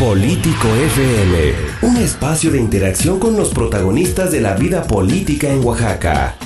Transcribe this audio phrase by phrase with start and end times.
[0.00, 1.52] Político FM,
[1.82, 6.36] un espacio de interacción con los protagonistas de la vida política en Oaxaca.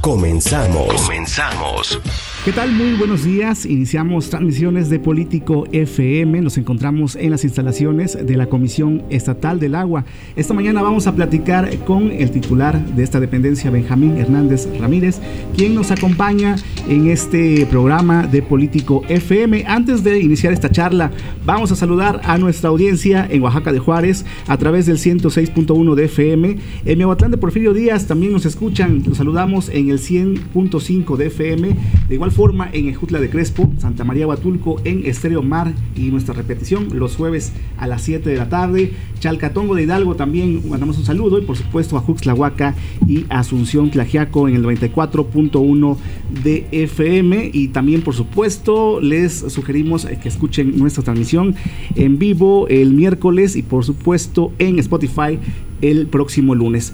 [0.00, 1.02] Comenzamos.
[1.02, 2.00] Comenzamos.
[2.44, 2.72] ¿Qué tal?
[2.72, 3.64] Muy buenos días.
[3.66, 6.40] Iniciamos transmisiones de Político FM.
[6.40, 10.04] Nos encontramos en las instalaciones de la Comisión Estatal del Agua.
[10.34, 15.20] Esta mañana vamos a platicar con el titular de esta dependencia, Benjamín Hernández Ramírez,
[15.56, 16.56] quien nos acompaña
[16.88, 19.64] en este programa de Político FM.
[19.68, 21.12] Antes de iniciar esta charla,
[21.46, 26.04] vamos a saludar a nuestra audiencia en Oaxaca de Juárez a través del 106.1 de
[26.06, 26.56] FM.
[26.86, 29.04] En Miahuatlán de Porfirio Díaz también nos escuchan.
[29.06, 31.76] Los saludamos en el 100.5 de FM.
[32.08, 36.34] De igual forma en Ejutla de Crespo, Santa María Huatulco, en Estéreo Mar y nuestra
[36.34, 38.92] repetición los jueves a las 7 de la tarde.
[39.20, 42.74] Chalcatongo de Hidalgo también mandamos un saludo y por supuesto a Juxlahuaca
[43.06, 45.96] y Asunción Tlajiaco en el 94.1
[46.42, 51.54] de FM y también por supuesto les sugerimos que escuchen nuestra transmisión
[51.94, 55.38] en vivo el miércoles y por supuesto en Spotify
[55.82, 56.92] el próximo lunes.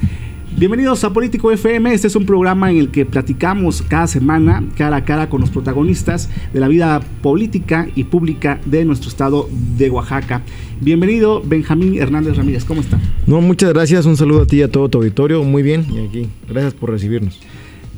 [0.58, 1.94] Bienvenidos a Político FM.
[1.94, 5.50] Este es un programa en el que platicamos cada semana, cara a cara, con los
[5.50, 10.42] protagonistas de la vida política y pública de nuestro estado de Oaxaca.
[10.80, 12.64] Bienvenido, Benjamín Hernández Ramírez.
[12.64, 12.98] ¿Cómo está?
[13.28, 14.04] No, muchas gracias.
[14.04, 15.44] Un saludo a ti y a todo tu auditorio.
[15.44, 15.86] Muy bien.
[15.92, 17.38] Y aquí, gracias por recibirnos.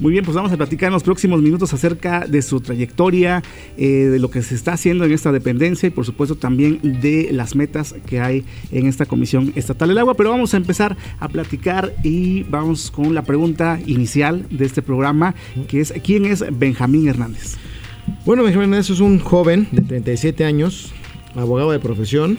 [0.01, 3.43] Muy bien, pues vamos a platicar en los próximos minutos acerca de su trayectoria,
[3.77, 7.29] eh, de lo que se está haciendo en esta dependencia y por supuesto también de
[7.33, 10.15] las metas que hay en esta Comisión Estatal del Agua.
[10.15, 15.35] Pero vamos a empezar a platicar y vamos con la pregunta inicial de este programa,
[15.69, 17.59] que es ¿quién es Benjamín Hernández?
[18.25, 20.95] Bueno, Benjamín Hernández es un joven de 37 años,
[21.35, 22.39] abogado de profesión,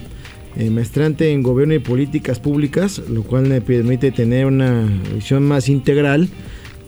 [0.56, 5.70] eh, maestrante en gobierno y políticas públicas, lo cual me permite tener una visión más
[5.70, 6.28] integral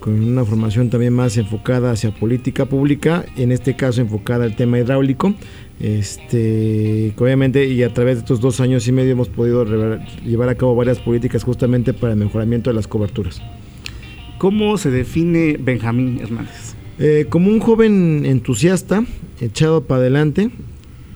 [0.03, 4.77] con una formación también más enfocada hacia política pública, en este caso enfocada al tema
[4.77, 5.33] hidráulico.
[5.79, 9.63] Este, obviamente, y a través de estos dos años y medio hemos podido
[10.25, 13.41] llevar a cabo varias políticas justamente para el mejoramiento de las coberturas.
[14.39, 16.75] ¿Cómo se define Benjamín Hernández?
[16.99, 19.05] Eh, como un joven entusiasta,
[19.39, 20.49] echado para adelante,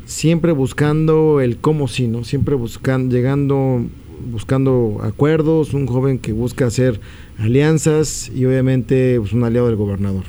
[0.06, 2.24] siempre buscando el cómo sí, ¿no?
[2.24, 3.84] Siempre buscando, llegando,
[4.32, 7.00] buscando acuerdos, un joven que busca hacer
[7.38, 10.24] alianzas y obviamente pues, un aliado del gobernador.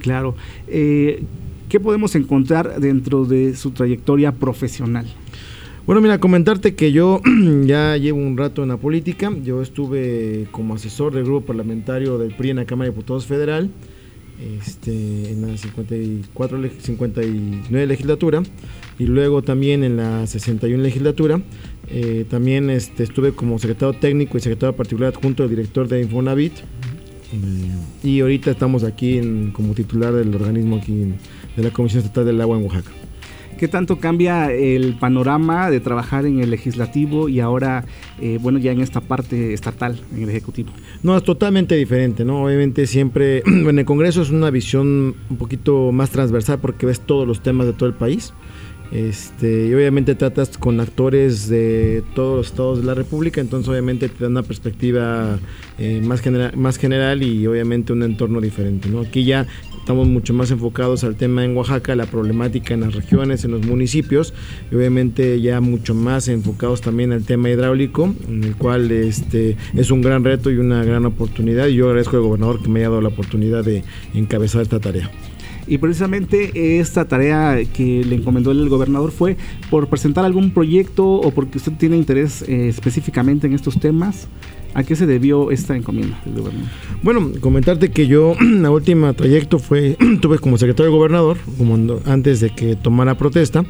[0.00, 0.34] Claro.
[0.68, 1.24] Eh,
[1.68, 5.06] ¿Qué podemos encontrar dentro de su trayectoria profesional?
[5.86, 7.20] Bueno, mira, comentarte que yo
[7.64, 9.32] ya llevo un rato en la política.
[9.44, 13.70] Yo estuve como asesor del grupo parlamentario del PRI en la Cámara de Diputados Federal,
[14.40, 18.42] este, en la 54, 59 legislatura,
[18.98, 21.40] y luego también en la 61 legislatura.
[21.88, 26.52] Eh, también este, estuve como secretario técnico y secretario particular junto al director de Infonavit.
[28.02, 29.20] Y ahorita estamos aquí
[29.52, 31.14] como titular del organismo aquí
[31.56, 32.99] de la Comisión Estatal del Agua en Oaxaca.
[33.60, 37.84] ¿Qué tanto cambia el panorama de trabajar en el legislativo y ahora,
[38.18, 40.70] eh, bueno, ya en esta parte estatal, en el ejecutivo?
[41.02, 42.42] No, es totalmente diferente, ¿no?
[42.42, 47.28] Obviamente siempre, en el Congreso es una visión un poquito más transversal porque ves todos
[47.28, 48.32] los temas de todo el país.
[48.92, 54.08] Este, y obviamente tratas con actores de todos los estados de la República, entonces obviamente
[54.08, 55.38] te da una perspectiva
[55.78, 58.88] eh, más, general, más general y obviamente un entorno diferente.
[58.88, 59.00] ¿no?
[59.00, 59.46] Aquí ya
[59.80, 63.66] estamos mucho más enfocados al tema en Oaxaca, la problemática en las regiones, en los
[63.66, 64.32] municipios,
[64.70, 69.90] y obviamente ya mucho más enfocados también al tema hidráulico, en el cual este, es
[69.90, 71.66] un gran reto y una gran oportunidad.
[71.66, 73.82] Y yo agradezco al gobernador que me haya dado la oportunidad de
[74.14, 75.10] encabezar esta tarea.
[75.66, 79.36] Y precisamente esta tarea que le encomendó el gobernador fue
[79.70, 84.26] por presentar algún proyecto o porque usted tiene interés eh, específicamente en estos temas.
[84.74, 86.68] ¿A qué se debió esta encomienda del gobernador?
[87.02, 92.40] Bueno, comentarte que yo, la última trayecto fue, tuve como secretario de gobernador, como antes
[92.40, 93.64] de que tomara protesta,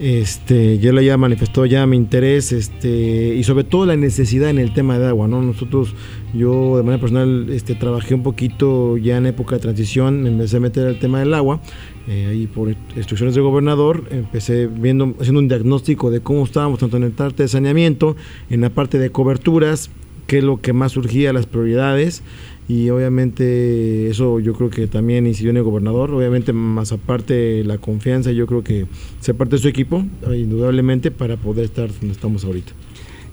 [0.00, 4.58] este, yo le ya manifestó ya mi interés este, y sobre todo la necesidad en
[4.58, 5.28] el tema de agua.
[5.28, 5.42] ¿no?
[5.42, 5.94] Nosotros,
[6.32, 10.56] yo de manera personal este, trabajé un poquito ya en época de transición, me empecé
[10.56, 11.60] a meter al tema del agua.
[12.08, 16.96] Eh, ahí por instrucciones del gobernador empecé viendo, haciendo un diagnóstico de cómo estábamos tanto
[16.96, 18.16] en el parte de saneamiento,
[18.48, 19.90] en la parte de coberturas,
[20.30, 22.22] qué es lo que más surgía, las prioridades
[22.68, 27.78] y obviamente eso yo creo que también incidió en el gobernador, obviamente más aparte la
[27.78, 28.86] confianza, yo creo que
[29.18, 32.70] se parte de su equipo, indudablemente, para poder estar donde estamos ahorita.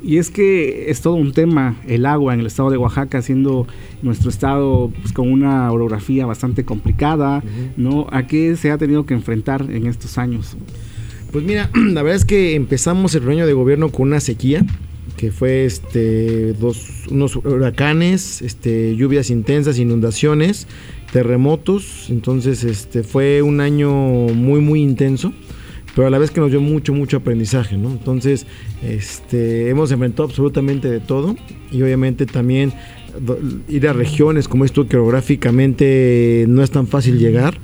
[0.03, 3.67] Y es que es todo un tema el agua en el estado de Oaxaca, siendo
[4.01, 7.43] nuestro estado pues, con una orografía bastante complicada,
[7.77, 8.07] ¿no?
[8.09, 10.57] ¿A qué se ha tenido que enfrentar en estos años?
[11.31, 14.65] Pues mira, la verdad es que empezamos el año de gobierno con una sequía,
[15.17, 19.77] que fue este dos unos huracanes, este lluvias intensas,
[21.11, 25.33] terremotos, entonces este fue un año muy muy intenso
[25.97, 27.89] pero a la vez que nos dio mucho, mucho aprendizaje, ¿no?
[27.89, 28.45] Entonces,
[28.83, 31.35] este, hemos enfrentado absolutamente de todo
[31.71, 32.71] y obviamente también
[33.67, 37.57] ir a regiones como esto que geográficamente no es tan fácil llegar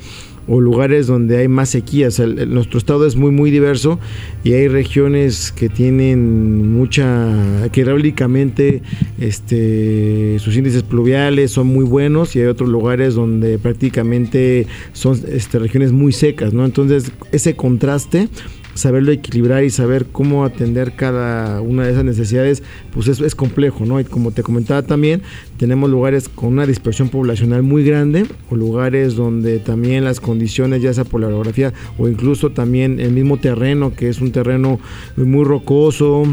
[0.48, 2.20] o lugares donde hay más sequías.
[2.20, 4.00] nuestro estado es muy muy diverso
[4.44, 8.82] y hay regiones que tienen mucha que hidráulicamente
[9.20, 15.60] este sus índices pluviales son muy buenos y hay otros lugares donde prácticamente son este,
[15.60, 16.66] regiones muy secas, ¿no?
[16.66, 18.30] Entonces, ese contraste
[18.74, 23.86] saberlo equilibrar y saber cómo atender cada una de esas necesidades, pues eso es complejo,
[23.86, 24.00] ¿no?
[24.00, 25.22] Y como te comentaba también,
[25.58, 30.94] tenemos lugares con una dispersión poblacional muy grande o lugares donde también las condiciones, ya
[30.94, 34.80] sea por la orografía o incluso también el mismo terreno, que es un terreno
[35.16, 36.24] muy rocoso,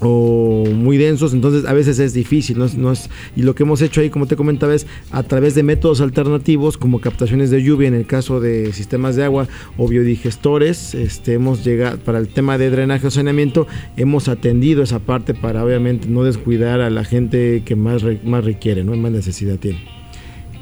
[0.00, 2.92] o muy densos, entonces a veces es difícil, ¿no?
[2.92, 6.00] es, y lo que hemos hecho ahí, como te comentaba, es a través de métodos
[6.00, 11.34] alternativos como captaciones de lluvia en el caso de sistemas de agua o biodigestores, este,
[11.34, 16.08] hemos llegado para el tema de drenaje o saneamiento, hemos atendido esa parte para obviamente
[16.08, 18.94] no descuidar a la gente que más, más requiere, ¿no?
[18.96, 19.94] más necesidad tiene.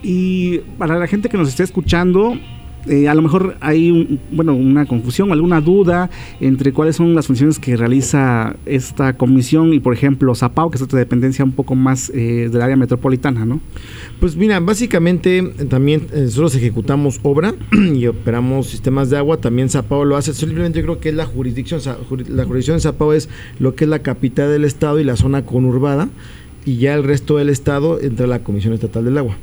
[0.03, 2.37] Y para la gente que nos esté escuchando,
[2.89, 7.59] eh, a lo mejor hay bueno, una confusión alguna duda entre cuáles son las funciones
[7.59, 12.11] que realiza esta comisión y, por ejemplo, Zapao, que es otra dependencia un poco más
[12.11, 13.61] eh, del área metropolitana, ¿no?
[14.21, 17.55] Pues mira, básicamente también eh, nosotros ejecutamos obra
[17.95, 21.27] y operamos sistemas de agua, también Zapao lo hace, simplemente yo creo que es la
[21.27, 21.81] jurisdicción,
[22.29, 23.29] la jurisdicción de Zapao es
[23.59, 26.09] lo que es la capital del estado y la zona conurbada
[26.65, 29.37] y ya el resto del estado entra la Comisión Estatal del Agua.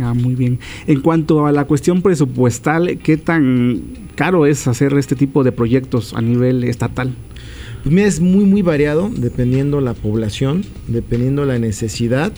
[0.00, 0.58] Ah, muy bien.
[0.86, 3.82] En cuanto a la cuestión presupuestal, ¿qué tan
[4.14, 7.14] caro es hacer este tipo de proyectos a nivel estatal?
[7.82, 12.32] Pues mira, es muy, muy variado, dependiendo la población, dependiendo la necesidad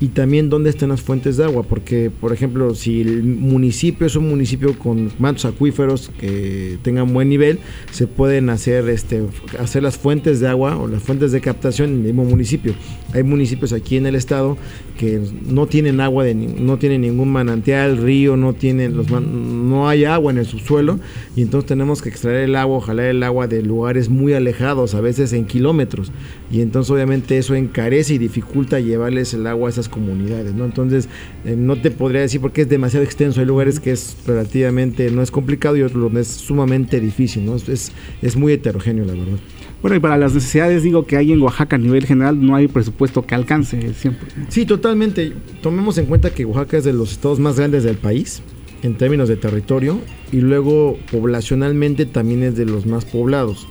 [0.00, 4.16] y también dónde están las fuentes de agua, porque por ejemplo, si el municipio es
[4.16, 7.58] un municipio con mantos acuíferos que tengan buen nivel,
[7.90, 9.24] se pueden hacer este
[9.58, 12.74] hacer las fuentes de agua o las fuentes de captación en el mismo municipio.
[13.12, 14.56] Hay municipios aquí en el estado
[14.98, 20.04] que no tienen agua de no tienen ningún manantial, río, no tienen los no hay
[20.04, 20.98] agua en el subsuelo
[21.34, 25.00] y entonces tenemos que extraer el agua, jalar el agua de lugares muy alejados, a
[25.00, 26.12] veces en kilómetros.
[26.50, 30.64] Y entonces obviamente eso encarece y dificulta llevarles el agua a esas comunidades, ¿no?
[30.64, 31.08] Entonces,
[31.44, 33.40] eh, no te podría decir porque es demasiado extenso.
[33.40, 37.56] Hay lugares que es relativamente, no es complicado y otros donde es sumamente difícil, ¿no?
[37.56, 37.92] Es,
[38.22, 39.38] es muy heterogéneo, la verdad.
[39.80, 42.66] Bueno, y para las necesidades, digo que hay en Oaxaca a nivel general, no hay
[42.66, 44.28] presupuesto que alcance siempre.
[44.48, 45.32] Sí, totalmente.
[45.62, 48.42] Tomemos en cuenta que Oaxaca es de los estados más grandes del país
[48.82, 50.00] en términos de territorio
[50.32, 53.68] y luego poblacionalmente también es de los más poblados.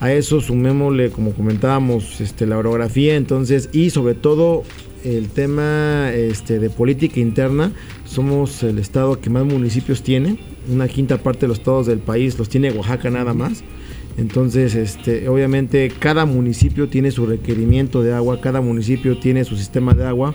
[0.00, 4.62] A eso sumémosle, como comentábamos, este, la orografía, entonces, y sobre todo
[5.04, 7.72] el tema este, de política interna,
[8.04, 10.38] somos el estado que más municipios tiene,
[10.68, 13.64] una quinta parte de los estados del país los tiene Oaxaca nada más.
[14.16, 19.94] Entonces, este, obviamente cada municipio tiene su requerimiento de agua, cada municipio tiene su sistema
[19.94, 20.34] de agua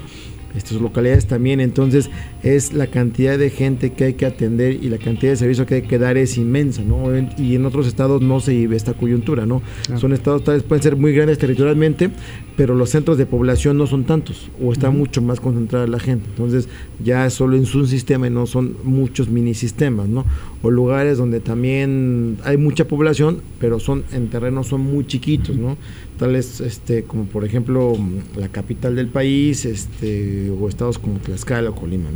[0.55, 1.59] estas localidades también.
[1.59, 2.09] Entonces
[2.43, 5.75] es la cantidad de gente que hay que atender y la cantidad de servicio que
[5.75, 7.05] hay que dar es inmensa, ¿no?
[7.37, 9.61] Y en otros estados no se vive esta coyuntura, ¿no?
[9.97, 12.09] Son estados tal vez pueden ser muy grandes territorialmente,
[12.55, 16.29] pero los centros de población no son tantos o está mucho más concentrada la gente.
[16.29, 16.69] Entonces
[17.03, 20.25] ya solo en un sistema y no son muchos mini sistemas, ¿no?
[20.61, 25.77] O lugares donde también hay mucha población, pero son en terrenos son muy chiquitos, ¿no?
[26.17, 27.97] Tales este, como por ejemplo
[28.37, 32.09] la capital del país este, o estados como Tlaxcala o Colima.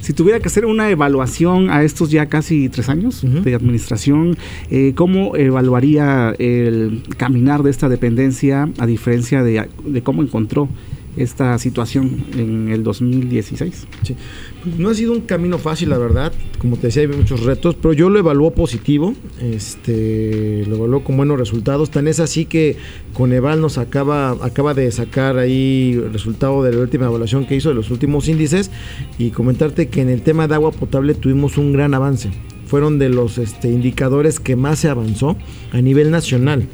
[0.00, 4.36] Si tuviera que hacer una evaluación a estos ya casi tres años de administración,
[4.70, 10.68] eh, ¿cómo evaluaría el caminar de esta dependencia a diferencia de, de cómo encontró
[11.16, 13.86] esta situación en el 2016?
[14.02, 14.16] Sí.
[14.62, 16.32] Pues no ha sido un camino fácil, la verdad.
[16.58, 19.14] Como te decía, hay muchos retos, pero yo lo evaluó positivo.
[19.40, 21.90] Este, lo evaluó con buenos resultados.
[21.90, 22.76] Tan es así que
[23.12, 27.68] Coneval nos acaba, acaba de sacar ahí el resultado de la última evaluación que hizo
[27.68, 28.70] de los últimos índices
[29.18, 32.30] y comentarte que en el tema de agua potable tuvimos un gran avance.
[32.66, 35.36] Fueron de los este, indicadores que más se avanzó
[35.72, 36.66] a nivel nacional.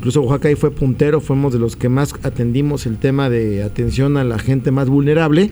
[0.00, 4.16] Incluso Oaxaca ahí fue puntero, fuimos de los que más atendimos el tema de atención
[4.16, 5.50] a la gente más vulnerable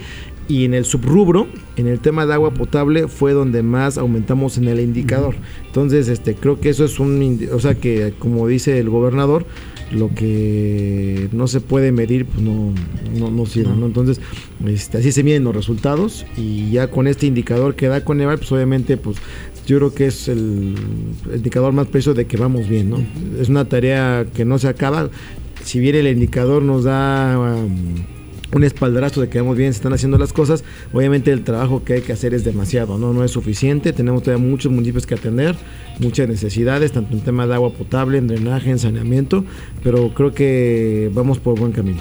[0.49, 4.69] y en el subrubro, en el tema de agua potable, fue donde más aumentamos en
[4.69, 5.35] el indicador.
[5.67, 9.45] Entonces, este, creo que eso es un, o sea que como dice el gobernador,
[9.93, 12.73] lo que no se puede medir, pues no,
[13.19, 13.85] no, no sirve, ¿no?
[13.85, 14.19] Entonces,
[14.67, 18.51] este, así se miden los resultados y ya con este indicador que da Coneval, pues
[18.51, 19.19] obviamente, pues
[19.69, 20.75] yo creo que es el,
[21.35, 23.05] indicador más preciso de que vamos bien, ¿no?
[23.39, 25.11] Es una tarea que no se acaba.
[25.63, 27.97] Si bien el indicador nos da um,
[28.57, 30.65] un espaldarazo de que vamos bien, se están haciendo las cosas.
[30.95, 33.93] Obviamente el trabajo que hay que hacer es demasiado, no, no es suficiente.
[33.93, 35.55] Tenemos todavía muchos municipios que atender,
[35.99, 39.45] muchas necesidades, tanto en tema de agua potable, en drenaje, en saneamiento,
[39.85, 42.01] pero creo que vamos por buen camino.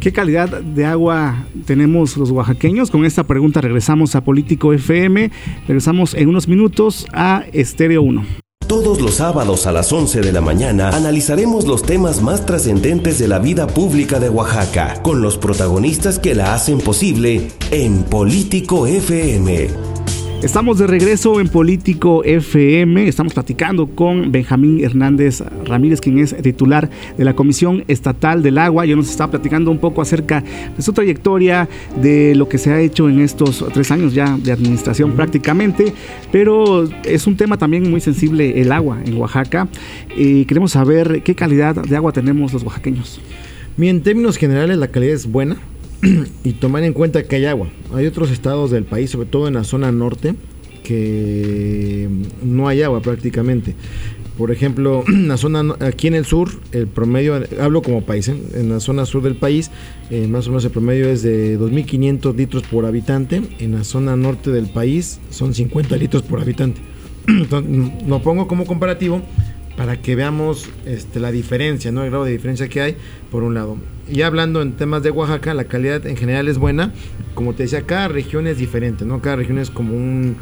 [0.00, 2.90] ¿Qué calidad de agua tenemos los oaxaqueños?
[2.90, 5.32] Con esta pregunta regresamos a Político FM,
[5.66, 8.24] regresamos en unos minutos a Estéreo 1.
[8.68, 13.26] Todos los sábados a las 11 de la mañana analizaremos los temas más trascendentes de
[13.26, 19.97] la vida pública de Oaxaca, con los protagonistas que la hacen posible en Político FM.
[20.42, 23.08] Estamos de regreso en Político FM.
[23.08, 28.86] Estamos platicando con Benjamín Hernández Ramírez, quien es titular de la Comisión Estatal del Agua.
[28.86, 30.44] Yo nos está platicando un poco acerca
[30.76, 31.68] de su trayectoria,
[32.00, 35.92] de lo que se ha hecho en estos tres años ya de administración prácticamente.
[36.30, 39.66] Pero es un tema también muy sensible el agua en Oaxaca.
[40.16, 43.20] Y queremos saber qué calidad de agua tenemos los oaxaqueños.
[43.76, 45.56] Bien, en términos generales la calidad es buena
[46.44, 47.68] y tomar en cuenta que hay agua.
[47.94, 50.34] Hay otros estados del país, sobre todo en la zona norte,
[50.84, 52.08] que
[52.42, 53.74] no hay agua prácticamente.
[54.36, 58.36] Por ejemplo, la zona aquí en el sur, el promedio, hablo como país, ¿eh?
[58.54, 59.70] en la zona sur del país,
[60.10, 63.42] eh, más o menos el promedio es de 2.500 litros por habitante.
[63.58, 66.80] En la zona norte del país son 50 litros por habitante.
[67.26, 69.22] Entonces, lo pongo como comparativo
[69.78, 72.02] para que veamos este, la diferencia, ¿no?
[72.02, 72.96] el grado de diferencia que hay,
[73.30, 73.76] por un lado.
[74.10, 76.92] Y hablando en temas de Oaxaca, la calidad en general es buena.
[77.34, 79.22] Como te decía, cada región es diferente, ¿no?
[79.22, 80.36] Cada región es como un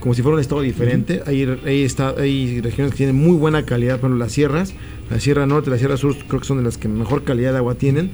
[0.00, 1.22] como si fuera un estado diferente.
[1.26, 4.74] hay, está, hay regiones que tienen muy buena calidad, por ejemplo, las sierras,
[5.10, 7.58] la Sierra Norte, la Sierra Sur, creo que son de las que mejor calidad de
[7.58, 8.10] agua tienen.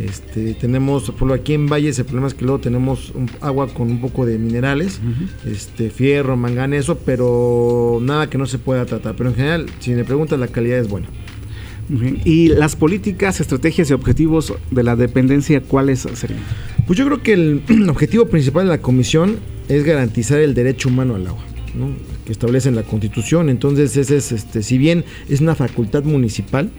[0.00, 3.90] Este, tenemos, por ejemplo, aquí en Valles, el problema es que luego tenemos agua con
[3.90, 5.00] un poco de minerales,
[5.46, 9.14] este, fierro, manganeso, pero nada que no se pueda tratar.
[9.16, 11.08] Pero en general, si me preguntas, la calidad es buena.
[12.24, 16.40] ¿Y las políticas, estrategias y objetivos de la dependencia cuáles serían?
[16.86, 19.36] Pues yo creo que el objetivo principal de la comisión
[19.68, 21.44] es garantizar el derecho humano al agua.
[22.24, 23.50] que establece en la Constitución.
[23.50, 26.70] Entonces, ese es, este, si bien es una facultad municipal,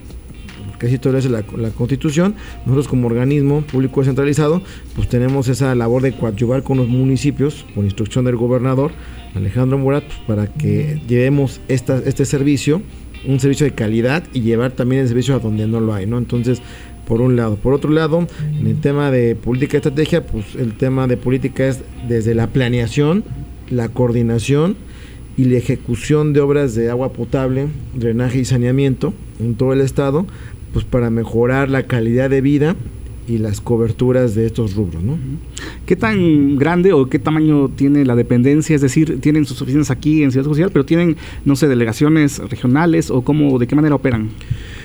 [0.84, 2.36] que así establece la, la, Constitución,
[2.66, 4.62] nosotros como organismo público descentralizado,
[4.98, 8.92] pues tenemos esa labor de coadyuvar con los municipios, por instrucción del gobernador
[9.34, 12.82] Alejandro Murat, pues, para que llevemos esta, este servicio
[13.26, 16.18] un servicio de calidad y llevar también el servicio a donde no lo hay, ¿no?
[16.18, 16.62] Entonces,
[17.08, 17.56] por un lado.
[17.56, 18.28] Por otro lado,
[18.60, 22.48] en el tema de política y estrategia, pues el tema de política es desde la
[22.48, 23.24] planeación,
[23.70, 24.76] la coordinación
[25.38, 30.28] y la ejecución de obras de agua potable, drenaje y saneamiento en todo el estado,
[30.74, 32.76] pues para mejorar la calidad de vida
[33.28, 35.18] y las coberturas de estos rubros, ¿no?
[35.86, 38.76] ¿Qué tan grande o qué tamaño tiene la dependencia?
[38.76, 41.16] Es decir, tienen sus oficinas aquí en Ciudad Social, pero tienen,
[41.46, 44.30] no sé, delegaciones regionales o cómo, de qué manera operan.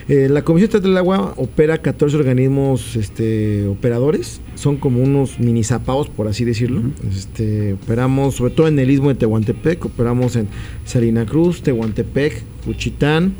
[0.08, 5.64] Eh, la Comisión Estatal del Agua opera 14 organismos este, operadores, son como unos mini
[5.64, 6.82] zapaos, por así decirlo.
[7.10, 10.48] este, operamos sobre todo en el istmo de Tehuantepec, operamos en
[10.84, 13.34] Salina Cruz, Tehuantepec, Puchitán,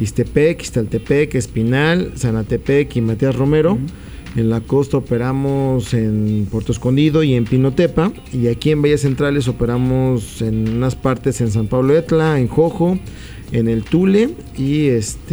[0.00, 3.78] Istepec, Istaltepec, Espinal, Zanatepec y Matías Romero.
[4.34, 8.12] En la costa operamos en Puerto Escondido y en Pinotepa.
[8.32, 12.98] Y aquí en Valles Centrales operamos en unas partes en San Pablo Etla, en Jojo,
[13.52, 15.28] en el Tule y este,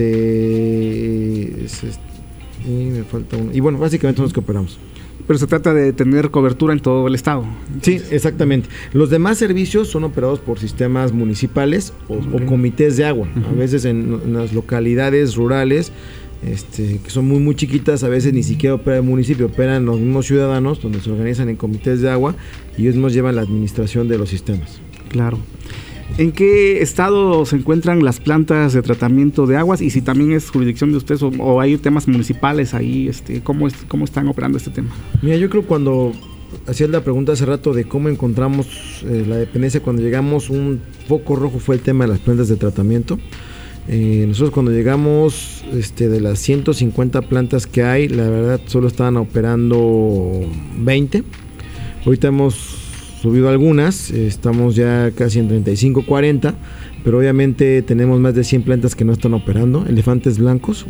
[2.68, 3.52] y me falta uno.
[3.54, 4.78] Y bueno, básicamente son los que operamos
[5.28, 7.46] pero se trata de tener cobertura en todo el estado.
[7.82, 8.70] Sí, exactamente.
[8.94, 13.28] Los demás servicios son operados por sistemas municipales o, comités de agua.
[13.50, 15.92] A veces en, las localidades rurales
[16.46, 20.00] este, que son muy muy chiquitas, a veces ni siquiera opera el municipio, operan los
[20.00, 22.36] mismos ciudadanos donde se organizan en comités de agua
[22.78, 24.80] y ellos nos llevan la administración de los sistemas.
[25.10, 25.38] Claro.
[26.18, 30.50] ¿En qué estado se encuentran las plantas de tratamiento de aguas y si también es
[30.50, 33.08] jurisdicción de ustedes o, hay temas municipales ahí?
[33.08, 34.90] Este, ¿cómo, ¿Cómo están operando este tema?
[35.22, 36.12] Mira, yo creo cuando
[36.68, 38.68] hacías la pregunta hace rato de cómo encontramos
[39.06, 42.58] eh, la dependencia, cuando llegamos un foco rojo fue el tema de las plantas de
[42.58, 43.18] tratamiento.
[43.88, 49.18] Eh, nosotros cuando llegamos este, de las 150 plantas que hay, la verdad solo estaban
[49.18, 50.42] operando
[50.78, 51.24] 20.
[52.06, 52.79] Ahorita hemos
[53.22, 56.56] subido algunas, estamos ya casi en 35, 40,
[57.04, 60.86] pero obviamente tenemos más de 100 plantas que no están operando, elefantes blancos.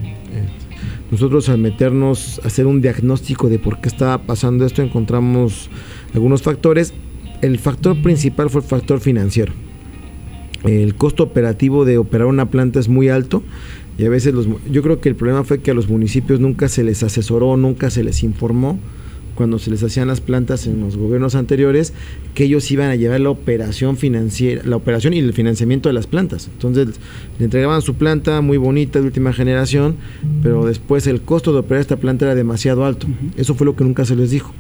[1.12, 5.70] Nosotros al meternos a hacer un diagnóstico de por qué estaba pasando esto, encontramos
[6.14, 6.94] algunos factores.
[7.42, 9.54] El factor principal fue el factor financiero
[10.64, 13.44] el costo operativo de operar una planta es muy alto
[13.98, 16.68] y a veces los, yo creo que el problema fue que a los municipios nunca
[16.68, 18.80] se les asesoró, nunca se les informó
[19.40, 21.94] cuando se les hacían las plantas en los gobiernos anteriores,
[22.34, 26.08] que ellos iban a llevar la operación financiera, la operación y el financiamiento de las
[26.08, 26.50] plantas.
[26.52, 27.00] Entonces
[27.38, 29.96] le entregaban su planta muy bonita de última generación,
[30.44, 33.08] pero después el costo de operar esta planta era demasiado alto.
[33.38, 34.54] Eso fue lo que nunca se les dijo.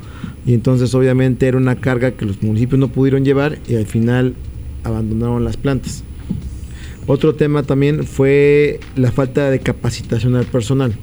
[0.45, 4.33] Y entonces obviamente era una carga que los municipios no pudieron llevar y al final
[4.85, 6.05] abandonaron las plantas.
[7.05, 10.93] Otro tema también fue la falta de capacitación al personal.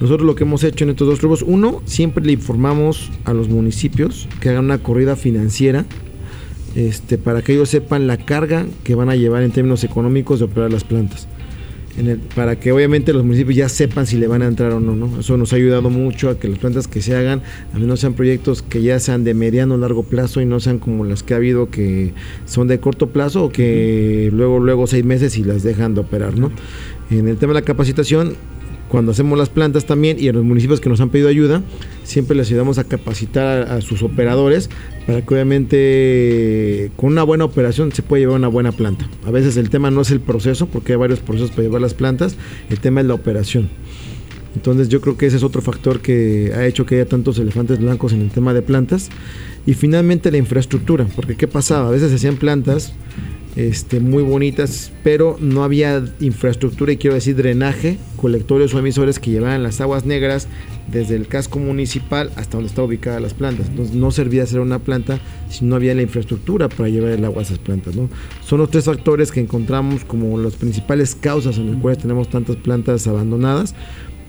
[0.00, 3.48] Nosotros lo que hemos hecho en estos dos grupos, uno, siempre le informamos a los
[3.48, 5.86] municipios que hagan una corrida financiera
[6.76, 10.44] este, para que ellos sepan la carga que van a llevar en términos económicos de
[10.44, 11.26] operar las plantas.
[12.36, 15.18] para que obviamente los municipios ya sepan si le van a entrar o no.
[15.18, 17.42] Eso nos ha ayudado mucho a que las plantas que se hagan,
[17.74, 20.78] a menos sean proyectos que ya sean de mediano o largo plazo y no sean
[20.78, 22.12] como las que ha habido que
[22.46, 26.38] son de corto plazo o que luego, luego seis meses y las dejan de operar,
[26.38, 26.52] ¿no?
[27.10, 28.36] En el tema de la capacitación,
[28.88, 31.62] cuando hacemos las plantas también y a los municipios que nos han pedido ayuda,
[32.04, 34.70] siempre les ayudamos a capacitar a, sus operadores
[35.06, 39.08] para que obviamente con una buena operación se pueda llevar una buena planta.
[39.26, 41.94] A veces el tema no es el proceso, porque hay varios procesos para llevar las
[41.94, 42.36] plantas,
[42.70, 43.68] el tema es la operación.
[44.54, 47.78] Entonces yo creo que ese es otro factor que ha hecho que haya tantos elefantes
[47.78, 49.08] blancos en el tema de plantas.
[49.66, 51.88] Y finalmente la infraestructura, porque ¿qué pasaba?
[51.88, 52.94] A veces se hacían plantas
[53.56, 59.30] este, muy bonitas, pero no había infraestructura y quiero decir drenaje, colectores o emisores que
[59.30, 60.48] llevaban las aguas negras
[60.90, 63.68] desde el casco municipal hasta donde está ubicada las plantas.
[63.68, 67.40] Entonces no servía hacer una planta si no había la infraestructura para llevar el agua
[67.40, 67.94] a esas plantas.
[68.44, 72.56] Son los tres factores que encontramos como las principales causas en las cuales tenemos tantas
[72.56, 73.74] plantas abandonadas.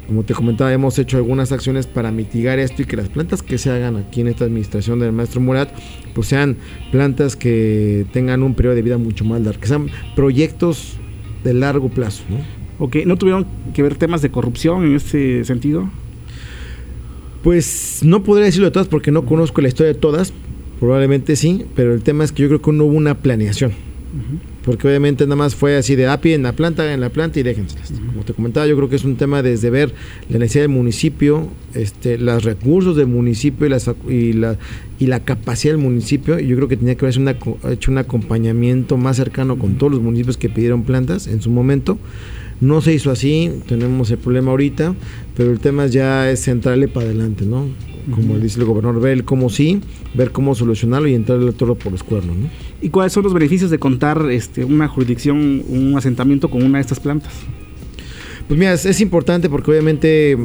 [0.10, 3.60] Como te comentaba, hemos hecho algunas acciones para mitigar esto y que las plantas que
[3.60, 5.70] se hagan aquí en esta administración del maestro Murat,
[6.16, 6.58] pues sean
[6.92, 10.98] plantas que tengan un periodo de vida mucho más largo, que sean proyectos
[11.44, 12.24] de largo plazo.
[12.28, 12.38] ¿no?
[12.84, 15.88] Ok, ¿no tuvieron que ver temas de corrupción en este sentido?
[17.44, 20.34] Pues no podría decirlo de todas porque no conozco la historia de todas,
[20.80, 23.74] probablemente sí, pero el tema es que yo creo que no hubo una planeación
[24.70, 27.44] porque obviamente nada más fue así de API en la planta, en la planta y
[27.44, 27.92] déjenselas.
[27.92, 29.96] Como te comentaba, yo creo que es un tema desde ver
[30.30, 34.60] la necesidad del municipio, este, los recursos del municipio y, las, y, la,
[35.00, 36.40] y la capacidad del municipio.
[36.40, 37.36] Y yo creo que tenía que haberse una,
[37.72, 41.98] hecho un acompañamiento más cercano con todos los municipios que pidieron plantas en su momento.
[42.62, 44.94] No se hizo así, tenemos el problema ahorita,
[45.36, 47.68] pero el tema ya es centrarle para adelante, ¿no?
[48.14, 49.82] Como dice el gobernador, ver cómo sí,
[50.14, 52.50] ver cómo solucionarlo y entrarle todo por los cuernos, ¿no?
[52.82, 56.82] ¿Y cuáles son los beneficios de contar este, una jurisdicción, un asentamiento con una de
[56.82, 57.32] estas plantas?
[58.50, 60.36] Pues mira, es, importante porque obviamente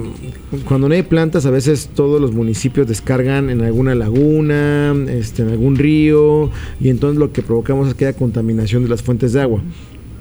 [0.68, 5.48] cuando no hay plantas a veces todos los municipios descargan en alguna laguna, este, en
[5.48, 9.40] algún río y entonces lo que provocamos es que haya contaminación de las fuentes de
[9.40, 9.62] agua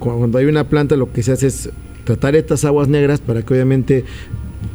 [0.04, 1.70] cuando hay una planta lo que se hace es
[2.04, 4.04] tratar estas aguas negras para que obviamente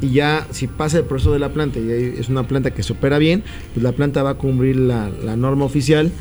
[0.02, 2.94] y ya si pasa el proceso de la planta y es una planta que se
[2.94, 6.12] opera bien, pues la planta va a cumplir la, norma oficial,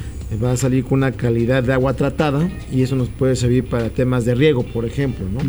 [0.42, 3.90] va a salir con una calidad de agua tratada y eso nos puede servir para
[3.90, 5.40] temas de riego, por ejemplo, ¿no?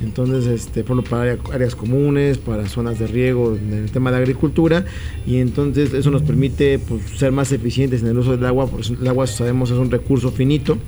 [0.00, 4.84] Entonces, este, por para áreas comunes, para zonas de riego, en el tema de agricultura
[5.26, 8.94] y entonces eso nos permite pues, ser más eficientes en el uso del agua, porque
[8.94, 10.78] el agua sabemos es un recurso finito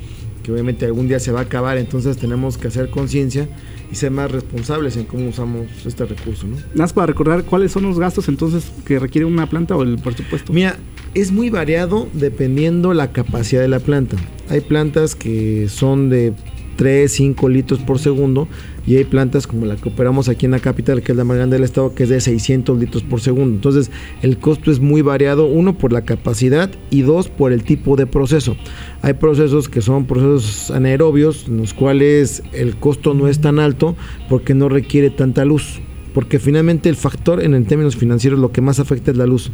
[0.46, 3.48] que obviamente algún día se va a acabar, entonces tenemos que hacer conciencia
[3.90, 6.46] y ser más responsables en cómo usamos este recurso.
[6.46, 6.54] ¿no?
[6.54, 9.98] Nada más para recordar cuáles son los gastos entonces que requiere una planta o el
[9.98, 10.52] presupuesto.
[10.52, 10.76] Mira,
[11.14, 14.16] es muy variado dependiendo la capacidad de la planta.
[14.48, 16.32] Hay plantas que son de
[16.76, 18.48] 3, 5 litros por segundo
[18.86, 21.36] y hay plantas como la que operamos aquí en la capital, que es la más
[21.36, 23.54] grande del estado, que es de 600 litros por segundo.
[23.54, 23.90] Entonces
[24.22, 28.06] el costo es muy variado, uno por la capacidad y dos por el tipo de
[28.06, 28.56] proceso.
[29.02, 33.96] Hay procesos que son procesos anaerobios, en los cuales el costo no es tan alto
[34.28, 35.80] porque no requiere tanta luz
[36.16, 39.50] porque finalmente el factor en el términos financieros lo que más afecta es la luz.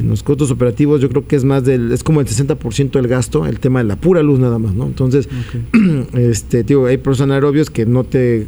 [0.00, 3.08] En los costos operativos yo creo que es más del es como el 60% del
[3.08, 4.86] gasto, el tema de la pura luz nada más, ¿no?
[4.86, 5.28] Entonces,
[6.14, 8.46] este, digo, hay procesos anaerobios que no te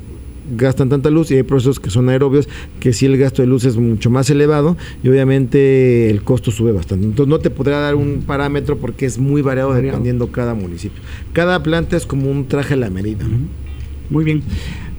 [0.56, 2.48] gastan tanta luz y hay procesos que son aerobios
[2.80, 6.72] que sí el gasto de luz es mucho más elevado y obviamente el costo sube
[6.72, 7.04] bastante.
[7.04, 11.02] Entonces no te podría dar un parámetro porque es muy variado, dependiendo cada municipio.
[11.34, 13.26] Cada planta es como un traje a la medida.
[14.08, 14.44] Muy bien.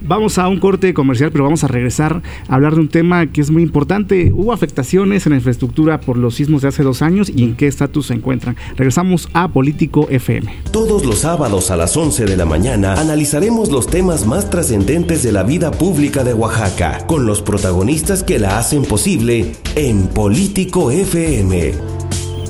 [0.04, 3.40] Vamos a un corte comercial, pero vamos a regresar a hablar de un tema que
[3.40, 4.32] es muy importante.
[4.34, 7.66] Hubo afectaciones en la infraestructura por los sismos de hace dos años y en qué
[7.66, 8.56] estatus se encuentran.
[8.76, 10.52] Regresamos a Político FM.
[10.72, 15.32] Todos los sábados a las 11 de la mañana analizaremos los temas más trascendentes de
[15.32, 21.91] la vida pública de Oaxaca, con los protagonistas que la hacen posible en Político FM.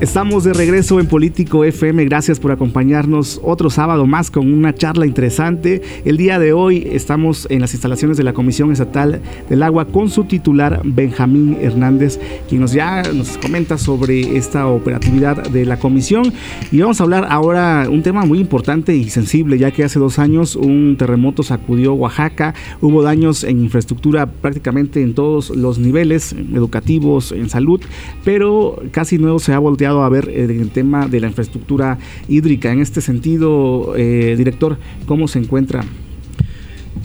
[0.02, 2.04] Estamos de regreso en Político FM.
[2.06, 5.80] Gracias por acompañarnos otro sábado más con una charla interesante.
[6.04, 10.10] El día de hoy estamos en las instalaciones de la Comisión Estatal del Agua con
[10.10, 16.32] su titular Benjamín Hernández, quien nos ya nos comenta sobre esta operatividad de la comisión.
[16.72, 20.18] Y vamos a hablar ahora un tema muy importante y sensible, ya que hace dos
[20.18, 27.30] años un terremoto sacudió Oaxaca, hubo daños en infraestructura prácticamente en todos los niveles, educativos,
[27.30, 27.80] en salud,
[28.24, 32.72] pero casi no se ha volteado a ver eh, el tema de la infraestructura hídrica.
[32.72, 35.84] En este sentido, eh, director, ¿cómo se encuentra?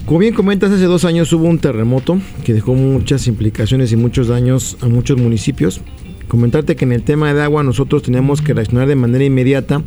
[0.06, 4.28] Como bien comentas, hace dos años hubo un terremoto que dejó muchas implicaciones y muchos
[4.28, 5.82] daños a muchos municipios.
[6.28, 9.82] Comentarte que en el tema de agua nosotros tenemos que reaccionar de manera inmediata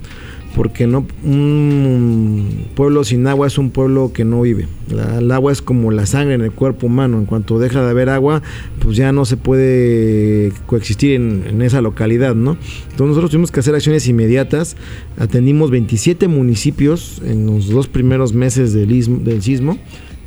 [0.55, 4.67] porque no un pueblo sin agua es un pueblo que no vive.
[4.89, 7.17] el agua es como la sangre en el cuerpo humano.
[7.17, 8.41] En cuanto deja de haber agua,
[8.79, 12.57] pues ya no se puede coexistir en, esa localidad, ¿no?
[12.83, 14.75] Entonces nosotros tuvimos que hacer acciones inmediatas.
[15.17, 19.77] Atendimos 27 municipios en los dos primeros meses del, del sismo.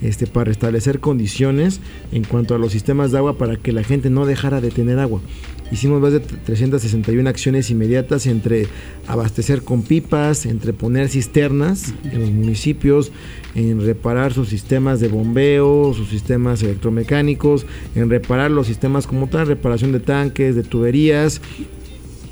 [0.02, 1.80] Este, para restablecer condiciones
[2.12, 4.98] en cuanto a los sistemas de agua para que la gente no dejara de tener
[4.98, 5.22] agua.
[5.74, 8.68] Hicimos más de 361 acciones inmediatas entre
[9.08, 13.10] abastecer con pipas, entre poner cisternas en los municipios,
[13.56, 19.48] en reparar sus sistemas de bombeo, sus sistemas electromecánicos, en reparar los sistemas como tal,
[19.48, 21.40] reparación de tanques, de tuberías,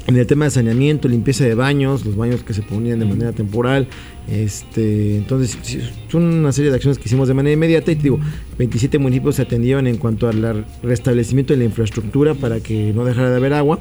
[0.06, 3.32] en el tema de saneamiento, limpieza de baños, los baños que se ponían de manera
[3.32, 3.86] temporal.
[4.28, 5.58] Este, entonces,
[6.08, 8.20] son una serie de acciones que hicimos de manera inmediata y te digo,
[8.58, 13.30] 27 municipios se atendieron en cuanto al restablecimiento de la infraestructura para que no dejara
[13.30, 13.78] de haber agua.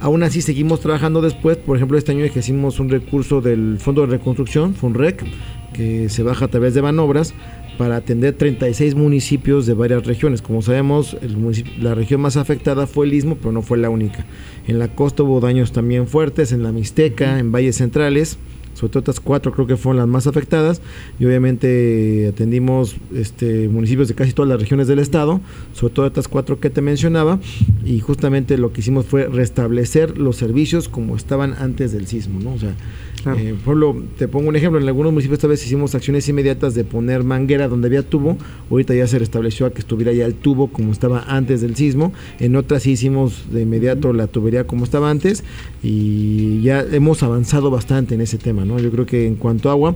[0.00, 4.06] Aún así seguimos trabajando después, por ejemplo este año hicimos un recurso del Fondo de
[4.06, 5.24] Reconstrucción, FONREC,
[5.74, 7.34] que se baja a través de manobras
[7.80, 10.42] para atender 36 municipios de varias regiones.
[10.42, 11.16] Como sabemos,
[11.80, 14.26] la región más afectada fue el Istmo, pero no fue la única.
[14.66, 18.36] En la costa hubo daños también fuertes, en la Mixteca, en valles centrales
[18.74, 20.80] sobre todo estas cuatro creo que fueron las más afectadas
[21.18, 25.40] y obviamente atendimos este, municipios de casi todas las regiones del estado,
[25.74, 27.40] sobre todo estas cuatro que te mencionaba
[27.84, 32.54] y justamente lo que hicimos fue restablecer los servicios como estaban antes del sismo, ¿no?
[32.54, 32.74] O sea,
[33.26, 36.74] eh, por ejemplo, te pongo un ejemplo, en algunos municipios esta vez hicimos acciones inmediatas
[36.74, 38.36] de poner manguera donde había tubo,
[38.70, 42.12] ahorita ya se restableció a que estuviera ya el tubo como estaba antes del sismo,
[42.38, 45.44] en otras sí hicimos de inmediato la tubería como estaba antes
[45.82, 48.78] y ya hemos avanzado bastante en ese tema, ¿no?
[48.78, 49.94] Yo creo que en cuanto a agua,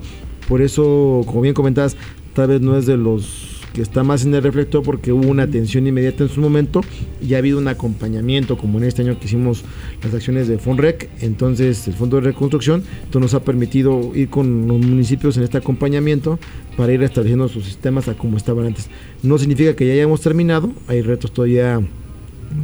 [0.49, 1.97] por eso, como bien comentabas,
[2.35, 5.43] tal vez no es de los que está más en el reflector porque hubo una
[5.43, 6.81] atención inmediata en su momento
[7.21, 9.65] y ha habido un acompañamiento, como en este año que hicimos
[10.03, 14.69] las acciones de FONREC, entonces el Fondo de Reconstrucción, esto nos ha permitido ir con
[14.69, 16.39] los municipios en este acompañamiento
[16.77, 18.89] para ir estableciendo sus sistemas a como estaban antes.
[19.25, 21.81] No significa que ya hayamos terminado, hay retos todavía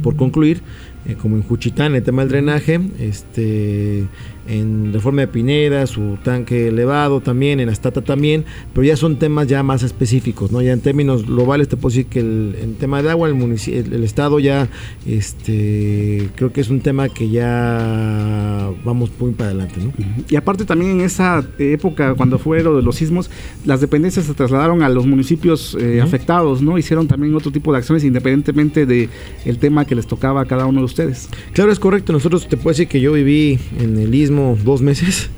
[0.01, 0.61] por concluir,
[1.05, 4.05] eh, como en Juchitán, el tema del drenaje, este,
[4.47, 9.47] en Reforma de Pineda, su tanque elevado también, en Astata también, pero ya son temas
[9.47, 10.61] ya más específicos, ¿no?
[10.61, 14.03] Ya en términos globales te puedo decir que el, en tema de agua, el, el,
[14.03, 14.69] Estado ya,
[15.05, 19.93] este, creo que es un tema que ya vamos muy para adelante, ¿no?
[20.29, 23.29] Y aparte también en esa época, cuando fue lo de los sismos,
[23.65, 26.77] las dependencias se trasladaron a los municipios eh, afectados, ¿no?
[26.77, 29.09] Hicieron también otro tipo de acciones independientemente de
[29.45, 31.29] el tema que les tocaba a cada uno de ustedes.
[31.53, 32.13] Claro, es correcto.
[32.13, 35.29] Nosotros te puedo decir que yo viví en el Istmo dos meses.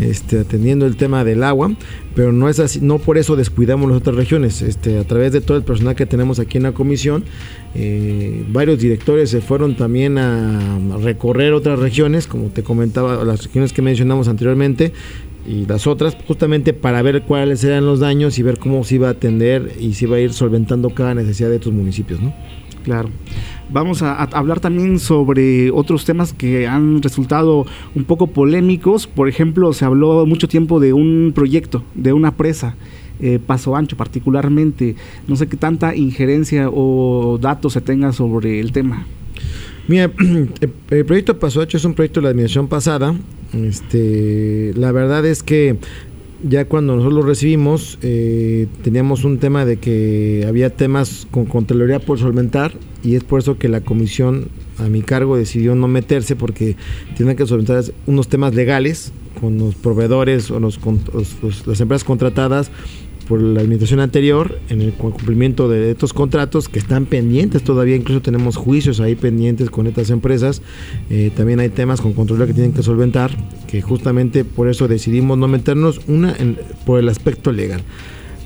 [0.00, 1.70] Este, atendiendo el tema del agua,
[2.14, 4.62] pero no es así, no por eso descuidamos las otras regiones.
[4.62, 7.24] Este, a través de todo el personal que tenemos aquí en la comisión,
[7.74, 13.74] eh, varios directores se fueron también a recorrer otras regiones, como te comentaba, las regiones
[13.74, 14.94] que mencionamos anteriormente,
[15.46, 19.08] y las otras, justamente para ver cuáles eran los daños y ver cómo se iba
[19.08, 22.32] a atender y se iba a ir solventando cada necesidad de estos municipios, ¿no?
[22.84, 23.10] Claro.
[23.70, 27.64] Vamos a, hablar también sobre otros temas que han resultado
[27.94, 29.06] un poco polémicos.
[29.06, 32.76] Por ejemplo, se habló mucho tiempo de un proyecto, de una presa.
[33.20, 34.96] Eh, Paso Ancho particularmente.
[35.28, 39.06] No sé qué tanta injerencia o datos se tenga sobre el tema.
[39.88, 40.10] Mira,
[40.90, 43.14] el proyecto Paso Ancho es un proyecto de la administración pasada.
[43.54, 45.76] Este, la verdad es que
[46.42, 52.00] ya cuando nosotros lo recibimos, eh, teníamos un tema de que había temas con Contraloría
[52.00, 56.36] por solventar y es por eso que la comisión a mi cargo decidió no meterse
[56.36, 56.76] porque
[57.16, 60.78] tienen que solventar unos temas legales con los proveedores o los,
[61.66, 62.70] las empresas contratadas
[63.22, 68.22] por la administración anterior en el cumplimiento de estos contratos que están pendientes todavía, incluso
[68.22, 70.62] tenemos juicios ahí pendientes con estas empresas,
[71.10, 73.30] eh, también hay temas con control que tienen que solventar,
[73.66, 76.36] que justamente por eso decidimos no meternos, una
[76.84, 77.82] por el aspecto legal.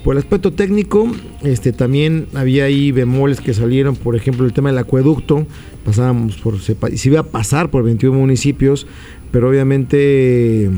[0.04, 1.10] Por el aspecto técnico,
[1.42, 5.46] este, también había ahí bemoles que salieron, por ejemplo, el tema del acueducto,
[5.84, 8.86] pasábamos por, se, se iba a pasar por 21 municipios,
[9.32, 10.70] pero obviamente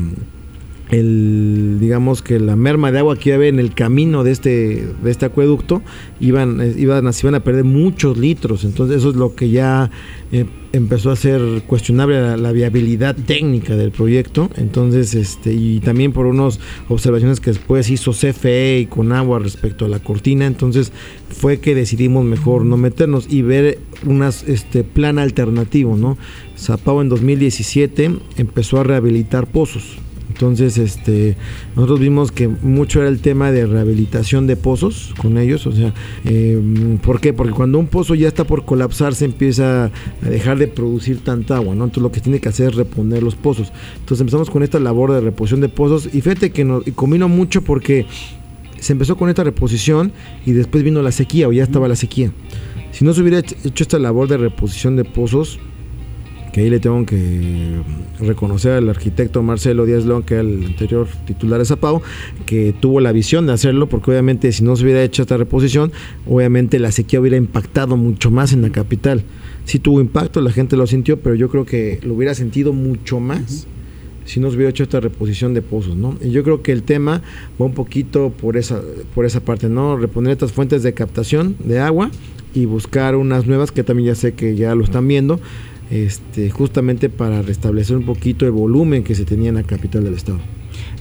[0.89, 4.87] el digamos que la merma de agua que iba a en el camino de este
[5.03, 5.83] de este acueducto
[6.19, 8.63] iban iban se iban a perder muchos litros.
[8.63, 9.91] Entonces eso es lo que ya
[10.31, 14.49] eh, empezó a ser cuestionable la, viabilidad técnica del proyecto.
[14.55, 19.85] Entonces este y también por unas observaciones que después hizo CFE y con agua respecto
[19.85, 20.47] a la cortina.
[20.47, 20.91] Entonces
[21.29, 26.17] fue que decidimos mejor no meternos y ver unas este plan alternativo no
[26.57, 29.97] Zapao en 2017 empezó a rehabilitar pozos
[30.39, 31.35] entonces, este,
[31.75, 35.67] nosotros vimos que mucho era el tema de rehabilitación de pozos con ellos.
[35.67, 36.57] O sea, eh,
[37.03, 37.33] ¿por qué?
[37.33, 39.91] Porque cuando un pozo ya está por colapsar, se empieza
[40.23, 41.83] a dejar de producir tanta agua, ¿no?
[41.83, 43.73] Entonces, lo que tiene que hacer es reponer los pozos.
[43.99, 46.05] Entonces, empezamos con esta labor de reposición de pozos.
[46.05, 48.05] Y fíjate que nos, y combino mucho porque
[48.79, 50.13] se empezó con esta reposición
[50.45, 52.31] y después vino la sequía, o ya estaba la sequía.
[52.93, 55.59] Si no se hubiera hecho esta labor de reposición de pozos,
[56.51, 57.81] que ahí le tengo que
[58.19, 62.01] reconocer al arquitecto Marcelo Díaz León, que era el anterior titular de Zapao,
[62.45, 65.91] que tuvo la visión de hacerlo, porque obviamente si no se hubiera hecho esta reposición,
[66.27, 69.23] obviamente la sequía hubiera impactado mucho más en la capital.
[69.65, 73.19] Sí tuvo impacto, la gente lo sintió, pero yo creo que lo hubiera sentido mucho
[73.19, 73.67] más
[74.29, 76.15] si no se hubiera hecho esta reposición de pozos, ¿no?
[76.21, 77.23] Y yo creo que el tema
[77.59, 78.79] va un poquito por esa,
[79.15, 79.97] por esa parte, ¿no?
[79.97, 82.11] Reponer estas fuentes de captación de agua
[82.53, 85.39] y buscar unas nuevas que también ya sé que ya lo están viendo,
[85.89, 90.13] este, justamente para restablecer un poquito el volumen que se tenía en la capital del
[90.13, 90.39] estado.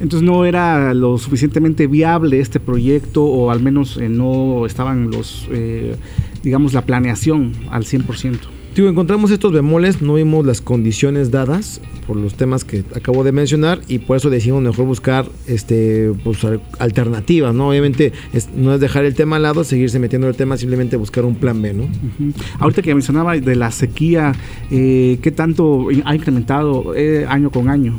[0.00, 5.48] Entonces no era lo suficientemente viable este proyecto o al menos eh, no estaban los,
[5.50, 5.96] eh,
[6.42, 12.34] digamos, la planeación al 100% encontramos estos bemoles, no vimos las condiciones dadas por los
[12.34, 16.38] temas que acabo de mencionar y por eso decidimos mejor buscar este pues,
[16.78, 17.70] alternativas, ¿no?
[17.70, 18.12] Obviamente
[18.54, 21.34] no es dejar el tema al lado, seguirse metiendo en el tema, simplemente buscar un
[21.34, 21.88] plan B, ¿no?
[22.58, 24.34] Ahorita que mencionaba de la sequía,
[24.70, 27.98] eh, ¿qué tanto ha incrementado eh, año con año?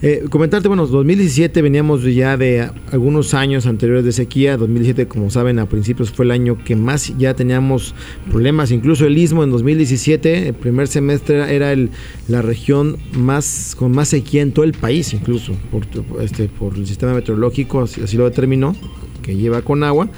[0.00, 4.56] Eh, comentarte, bueno, 2017 veníamos ya de algunos años anteriores de sequía.
[4.56, 7.94] 2017, como saben, a principios fue el año que más ya teníamos
[8.30, 8.70] problemas.
[8.70, 11.90] Incluso el istmo en 2017, el primer semestre, era el,
[12.28, 15.84] la región más con más sequía en todo el país, incluso por,
[16.22, 18.76] este, por el sistema meteorológico, así lo determinó,
[19.22, 20.08] que lleva con agua.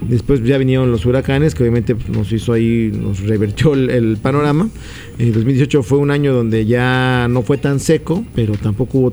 [0.00, 4.68] Después ya vinieron los huracanes, que obviamente nos hizo ahí, nos revertió el, panorama.
[5.18, 9.10] El 2018 fue un año donde ya no fue tan seco, pero tampoco hubo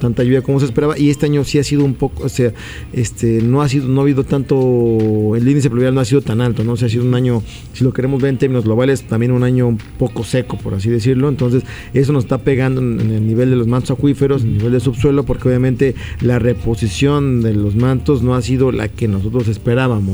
[0.00, 0.98] tanta lluvia como se esperaba.
[0.98, 2.52] Y este año sí ha sido un poco, o sea,
[2.92, 6.40] este no ha sido, no ha habido tanto, el índice pluvial no ha sido tan
[6.40, 6.72] alto, ¿no?
[6.72, 7.42] O ha sido un año,
[7.72, 10.90] si lo queremos ver en términos globales, también un año un poco seco, por así
[10.90, 11.28] decirlo.
[11.28, 14.72] Entonces, eso nos está pegando en, el nivel de los mantos acuíferos, en el nivel
[14.72, 19.48] de subsuelo, porque obviamente la reposición de los mantos no ha sido la que nosotros
[19.48, 20.04] esperábamos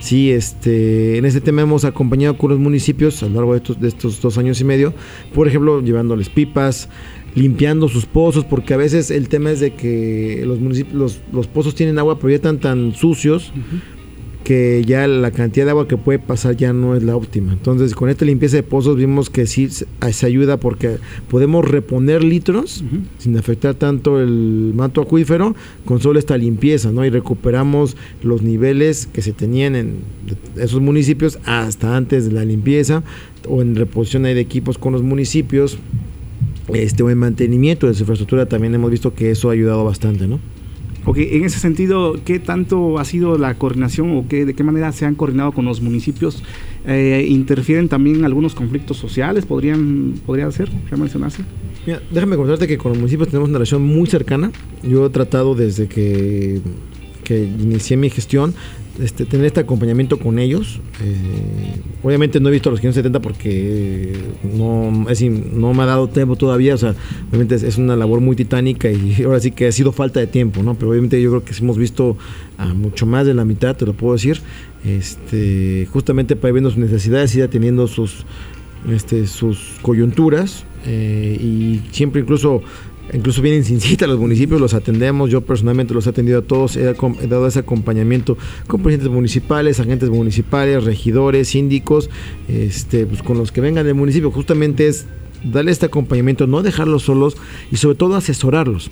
[0.00, 3.80] sí, este, en este tema hemos acompañado con los municipios a lo largo de estos,
[3.80, 4.94] de estos dos años y medio,
[5.34, 6.88] por ejemplo, llevándoles pipas,
[7.34, 11.74] limpiando sus pozos, porque a veces el tema es de que los municipios, los, pozos
[11.74, 13.52] tienen agua, pero ya están tan sucios
[14.44, 17.52] que ya la cantidad de agua que puede pasar ya no es la óptima.
[17.52, 19.86] Entonces, con esta limpieza de pozos vimos que sí se,
[20.26, 20.96] ayuda porque
[21.28, 22.82] podemos reponer litros
[23.18, 27.04] sin afectar tanto el manto acuífero con solo esta limpieza, ¿no?
[27.04, 29.96] Y recuperamos los niveles que se tenían en
[30.56, 33.02] esos municipios hasta antes de la limpieza
[33.48, 35.78] o en reposición de equipos con los municipios.
[36.74, 40.26] Este, o en mantenimiento de su infraestructura también hemos visto que eso ha ayudado bastante,
[40.26, 40.40] ¿no?
[41.06, 44.92] Ok, en ese sentido, ¿qué tanto ha sido la coordinación o qué, de qué manera
[44.92, 46.42] se han coordinado con los municipios?
[46.86, 49.46] Eh, ¿Interfieren también algunos conflictos sociales?
[49.46, 50.70] ¿Podrían, ¿Podría ser?
[50.90, 51.42] ¿Ya mencionaste?
[51.86, 54.52] Mira, déjame contarte que con los municipios tenemos una relación muy cercana.
[54.82, 56.60] Yo he tratado desde que,
[57.24, 58.54] que inicié mi gestión
[59.02, 60.80] este, tener este acompañamiento con ellos.
[61.02, 66.08] Eh, obviamente no he visto a los 570 porque no, es, no me ha dado
[66.08, 66.74] tiempo todavía.
[66.74, 66.94] O sea,
[67.28, 70.62] obviamente es, una labor muy titánica y ahora sí que ha sido falta de tiempo,
[70.62, 70.74] ¿no?
[70.74, 72.16] Pero obviamente yo creo que hemos visto
[72.58, 74.40] a mucho más de la mitad, te lo puedo decir.
[74.84, 78.24] Este, justamente para ir viendo sus necesidades, ir teniendo sus,
[78.90, 82.62] este, sus coyunturas eh, y siempre incluso
[83.12, 86.76] incluso vienen sin cita los municipios, los atendemos, yo personalmente los he atendido a todos,
[86.76, 92.10] he, dado ese acompañamiento con presidentes municipales, agentes municipales, regidores, síndicos,
[92.48, 95.06] este, pues con los que vengan del municipio, justamente es
[95.44, 97.36] darle este acompañamiento, no dejarlos solos
[97.70, 98.90] y sobre todo asesorarlos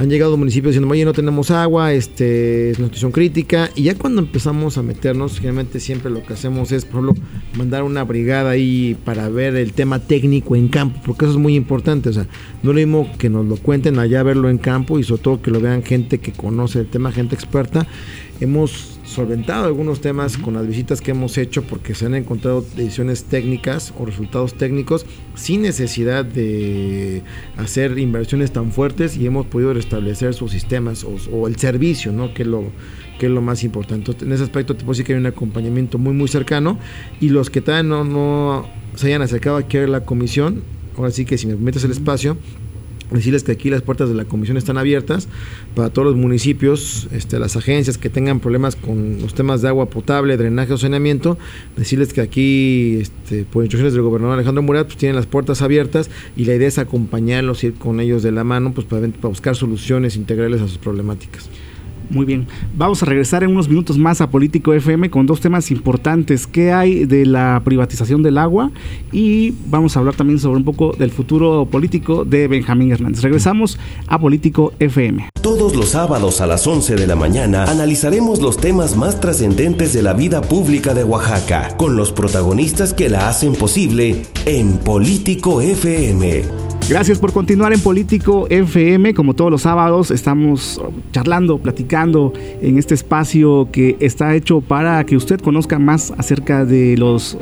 [0.00, 3.68] han llegado municipios diciendo, oye, no tenemos agua, este, es una situación crítica.
[3.74, 7.22] Y ya cuando empezamos a meternos, generalmente siempre lo que hacemos es, por ejemplo,
[7.54, 11.54] mandar una brigada ahí para ver el tema técnico en campo, porque eso es muy
[11.54, 12.08] importante.
[12.08, 12.22] O sea,
[12.62, 15.42] no es lo mismo que nos lo cuenten allá, verlo en campo y sobre todo
[15.42, 17.86] que lo vean gente que conoce el tema, gente experta.
[18.40, 23.24] Hemos solventado algunos temas con las visitas que hemos hecho porque se han encontrado decisiones
[23.24, 27.22] técnicas o resultados técnicos sin necesidad de
[27.56, 32.32] hacer inversiones tan fuertes y hemos podido restablecer sus sistemas o, el servicio, ¿no?
[32.32, 32.64] que, es lo,
[33.18, 34.12] que es lo más importante.
[34.22, 36.78] En ese aspecto te puedo decir que hay un acompañamiento muy muy cercano
[37.20, 40.62] y los que todavía no, no se hayan acercado aquí a la comisión,
[40.96, 42.36] ahora sí que si me metes el espacio,
[43.18, 45.28] decirles que aquí las puertas de la comisión están abiertas
[45.74, 49.90] para todos los municipios, este, las agencias que tengan problemas con los temas de agua
[49.90, 51.38] potable, drenaje o saneamiento,
[51.76, 56.10] decirles que aquí, este, por instrucciones del gobernador Alejandro Murat, pues tienen las puertas abiertas
[56.36, 60.16] y la idea es acompañarlos, ir con ellos de la mano, pues para buscar soluciones
[60.16, 61.48] integrales a sus problemáticas.
[62.10, 62.48] Muy bien.
[62.76, 66.46] Vamos a regresar en unos minutos más a Político FM con dos temas importantes.
[66.46, 68.72] ¿Qué hay de la privatización del agua?
[69.12, 73.22] Y vamos a hablar también sobre un poco del futuro político de Benjamín Hernández.
[73.22, 75.30] Regresamos a Político FM.
[75.40, 80.02] Todos los sábados a las 11 de la mañana analizaremos los temas más trascendentes de
[80.02, 86.69] la vida pública de Oaxaca con los protagonistas que la hacen posible en Político FM.
[86.88, 89.14] Gracias por continuar en Político FM.
[89.14, 90.80] Como todos los sábados, estamos
[91.12, 96.96] charlando, platicando en este espacio que está hecho para que usted conozca más acerca de
[96.96, 97.38] los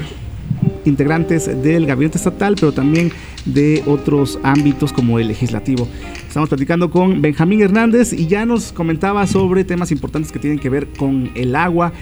[0.85, 3.13] integrantes del gabinete estatal, pero también
[3.45, 5.89] de otros ámbitos como el legislativo.
[6.27, 10.69] Estamos platicando con Benjamín Hernández y ya nos comentaba sobre temas importantes que tienen que
[10.69, 11.93] ver con el agua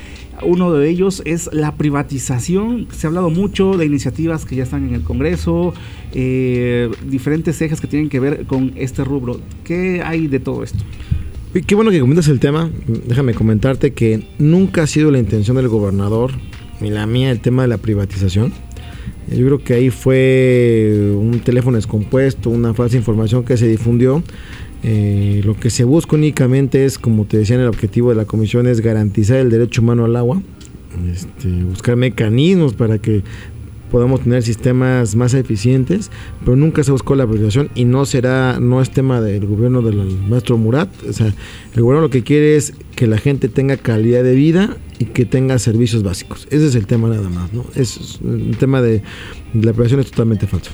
[0.42, 2.88] uno de ellos es la privatización.
[2.92, 5.75] Se ha hablado mucho de iniciativas que ya están en el Congreso,
[6.12, 9.40] eh, diferentes ejes que tienen que ver con este rubro.
[9.64, 10.79] ¿Qué hay de todo esto?
[11.66, 12.70] Qué bueno que comentas el tema.
[12.87, 16.33] Déjame comentarte que nunca ha sido la intención del gobernador
[16.81, 18.53] ni la mía el tema de la privatización.
[19.29, 24.22] Yo creo que ahí fue un teléfono descompuesto, una falsa información que se difundió
[24.88, 28.68] eh, lo que se busca únicamente es, como te decía, el objetivo de la comisión
[28.68, 30.40] es garantizar el derecho humano al agua,
[31.12, 33.25] este, buscar mecanismos para que
[33.90, 36.12] podamos tener sistemas más eficientes,
[36.44, 40.07] pero nunca se buscó la privatización y no será, no es tema del gobierno del
[40.29, 40.88] maestro Murat.
[41.03, 41.35] O sea,
[41.75, 45.25] el gobierno lo que quiere es que la gente tenga calidad de vida y que
[45.25, 46.46] tenga servicios básicos.
[46.53, 47.64] Ese es el tema nada más, ¿no?
[47.75, 49.03] Es, el tema de,
[49.53, 50.70] de la privatización es totalmente falso.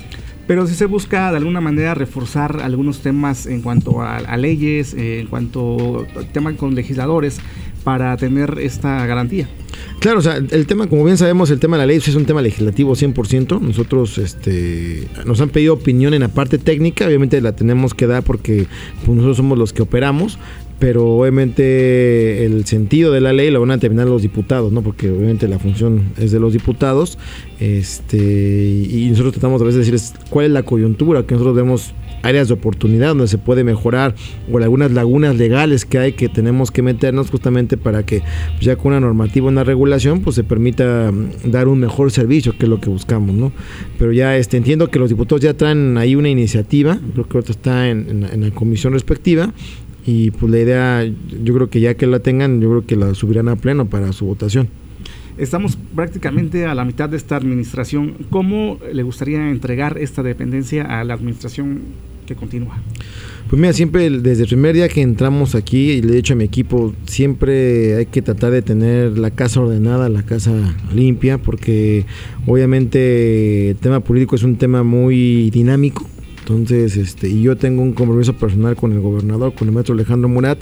[0.53, 5.21] Pero si se busca de alguna manera reforzar algunos temas en cuanto a, leyes, eh,
[5.21, 7.41] en cuanto al tema con legisladores,
[7.85, 9.49] para tener esta garantía.
[10.01, 12.27] Claro, o sea, el tema, como bien sabemos, el tema de la ley es un
[12.27, 13.61] tema legislativo 100%.
[13.61, 18.23] Nosotros este, nos han pedido opinión en la parte técnica, obviamente la tenemos que dar
[18.23, 18.67] porque
[19.07, 20.39] pues, nosotros somos los que operamos,
[20.83, 24.83] pero obviamente el sentido de la ley lo van a determinar los diputados, ¿no?
[24.83, 27.19] Porque obviamente la función es de los diputados,
[27.61, 31.95] este, y nosotros tratamos a veces de decirles cuál es la coyuntura, que nosotros vemos
[32.23, 34.17] áreas de oportunidad donde se puede mejorar
[34.51, 38.23] o algunas lagunas legales que hay que tenemos que meternos justamente para que
[38.61, 42.65] ya con una normativa, una regulación, pues se permita mm, dar un mejor servicio, que
[42.65, 43.53] es lo que buscamos, ¿no?
[44.01, 47.53] Pero ya este, entiendo que los diputados ya traen ahí una iniciativa, creo que ahorita
[47.53, 49.53] está en la comisión respectiva,
[50.05, 51.05] y pues la idea,
[51.43, 54.13] yo creo que ya que la tengan, yo creo que la subirán a pleno para
[54.13, 54.69] su votación.
[55.39, 58.15] Estamos prácticamente a la mitad de esta administración.
[58.29, 61.81] ¿Cómo le gustaría entregar esta dependencia a la administración
[62.27, 62.79] que continúa?
[63.49, 66.37] Pues mira, siempre desde el primer día que entramos aquí, y le he dicho a
[66.37, 70.53] mi equipo, siempre hay que tratar de tener la casa ordenada, la casa
[70.95, 72.05] limpia, porque
[72.47, 76.07] obviamente el tema político es un tema muy dinámico
[76.43, 80.29] entonces, este, y yo tengo un compromiso personal con el gobernador, con el maestro Alejandro
[80.29, 80.59] Murat,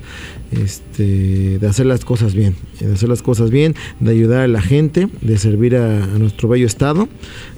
[0.52, 4.60] este, de hacer las cosas bien, de hacer las cosas bien, de ayudar a la
[4.60, 7.08] gente, de servir a, nuestro bello estado.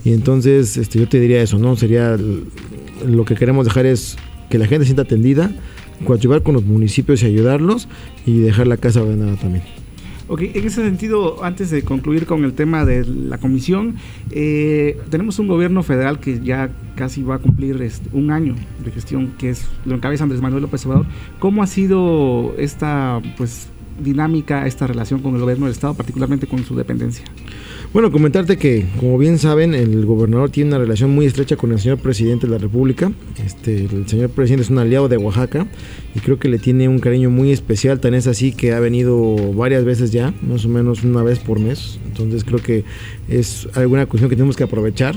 [0.05, 1.75] Y entonces, este, yo te diría eso, ¿no?
[1.75, 2.17] Sería
[3.05, 4.17] lo que queremos dejar es
[4.49, 5.51] que la gente sienta atendida,
[6.05, 7.89] coadyuvar con los municipios y ayudarlos
[8.25, 9.65] y dejar la casa ordenada también.
[10.33, 13.97] Ok, en ese sentido, antes de concluir con el tema de la comisión,
[14.31, 18.91] eh, tenemos un gobierno federal que ya casi va a cumplir este, un año de
[18.93, 21.05] gestión, que es lo encabeza Andrés Manuel López Obrador.
[21.39, 23.69] ¿Cómo ha sido esta pues
[24.03, 27.27] dinámica, esta relación con el gobierno del Estado, particularmente con su dependencia?
[27.93, 31.79] Bueno, comentarte que, como bien saben, el gobernador tiene una relación muy estrecha con el
[31.79, 33.13] señor presidente de la República.
[33.45, 35.67] Este, el señor presidente es un aliado de Oaxaca
[36.15, 38.01] y creo que le tiene un cariño muy especial.
[38.01, 41.61] Tan es así que ha venido varias veces ya, más o menos una vez por
[41.61, 41.99] mes.
[42.07, 42.85] Entonces creo que
[43.29, 45.15] es alguna cuestión que tenemos que aprovechar.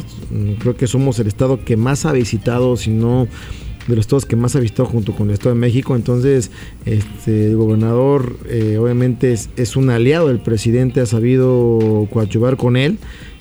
[0.59, 3.29] Creo que somos el estado que más ha visitado, si no
[3.87, 5.95] de los estados que más ha visitado junto con el Estado de México.
[5.95, 6.51] Entonces,
[6.85, 12.77] este, el gobernador eh, obviamente es, es, un aliado del presidente, ha sabido coadyuvar con
[12.77, 12.97] él.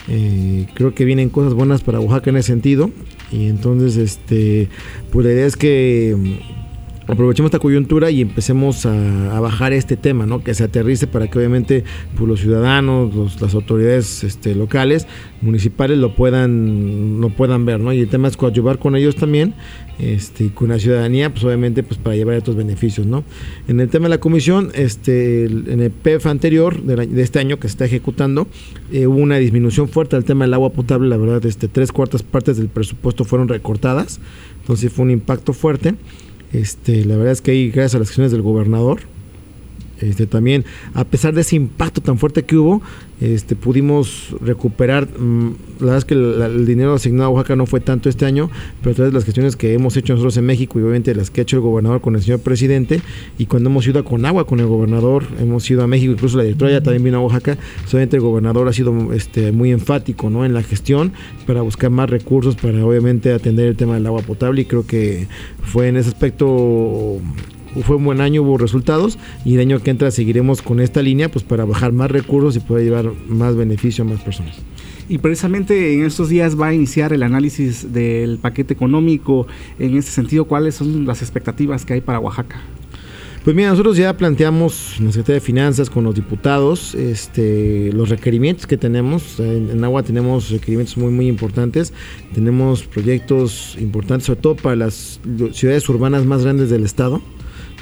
[0.08, 2.90] Eh, creo que vienen cosas buenas para Oaxaca en ese sentido.
[3.32, 4.68] Y entonces, este,
[5.10, 6.16] pues la idea es que
[7.06, 10.42] aprovechemos esta coyuntura y empecemos a, bajar este tema, ¿no?
[10.42, 11.84] Que se aterrice para que obviamente
[12.16, 15.06] pues, los ciudadanos, las autoridades este, locales,
[15.42, 17.92] municipales lo puedan, lo puedan ver, ¿no?
[17.92, 19.54] Y el tema es coadyuvar con ellos también,
[19.98, 23.24] este, con la ciudadanía, pues obviamente pues para llevar estos beneficios, ¿no?
[23.68, 27.68] En el tema de la comisión, este, en el PEF anterior de, este año que
[27.68, 28.48] se está ejecutando,
[28.92, 32.22] eh, hubo una disminución fuerte del tema del agua potable, la verdad, este, tres cuartas
[32.22, 34.20] partes del presupuesto fueron recortadas,
[34.60, 35.94] entonces fue un impacto fuerte.
[36.54, 39.00] Este, la verdad es que ahí, gracias a las acciones del gobernador,
[40.00, 40.64] este, también,
[40.94, 42.82] a pesar de ese impacto tan fuerte que hubo,
[43.20, 45.08] este, pudimos recuperar.
[45.18, 48.50] Mm, la verdad es que el dinero asignado a Oaxaca no fue tanto este año,
[48.82, 51.30] pero a través de las gestiones que hemos hecho nosotros en México y obviamente las
[51.30, 53.00] que ha hecho el gobernador con el señor presidente,
[53.38, 56.42] y cuando hemos ido a Conagua con el gobernador, hemos ido a México, incluso la
[56.42, 60.54] directora ya también vino a Oaxaca, solamente el gobernador ha sido este, muy enfático en
[60.54, 61.12] la gestión
[61.46, 65.28] para buscar más recursos para obviamente atender el tema del agua potable, y creo que
[65.62, 67.20] fue en ese aspecto
[67.82, 71.30] fue un buen año, hubo resultados y el año que entra seguiremos con esta línea
[71.30, 74.56] pues para bajar más recursos y poder llevar más beneficio a más personas.
[75.08, 79.46] Y precisamente en estos días va a iniciar el análisis del paquete económico.
[79.78, 82.62] En este sentido, ¿cuáles son las expectativas que hay para Oaxaca?
[83.44, 88.08] Pues mira, nosotros ya planteamos en la Secretaría de Finanzas con los diputados este, los
[88.08, 89.38] requerimientos que tenemos.
[89.38, 91.92] En, en, Agua tenemos requerimientos muy, muy importantes.
[92.32, 95.20] Tenemos proyectos importantes, sobre todo para las
[95.52, 97.20] ciudades urbanas más grandes del Estado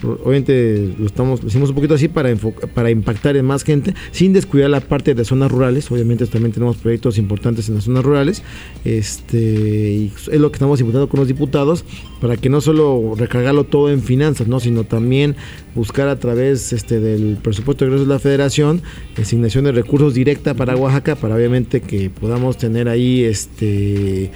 [0.02, 2.34] obviamente lo estamos hicimos un poquito así para
[2.74, 5.90] para impactar en más gente sin descuidar la parte de zonas rurales.
[5.90, 8.42] Obviamente también tenemos proyectos importantes en las zonas rurales.
[8.84, 11.84] Este y es lo que estamos imputando con los diputados
[12.20, 15.36] para que no solo recargarlo todo en finanzas no sino también
[15.74, 18.82] buscar a través este del presupuesto de ingresos de la Federación
[19.16, 24.30] asignación de recursos directa para Oaxaca para obviamente que podamos tener ahí este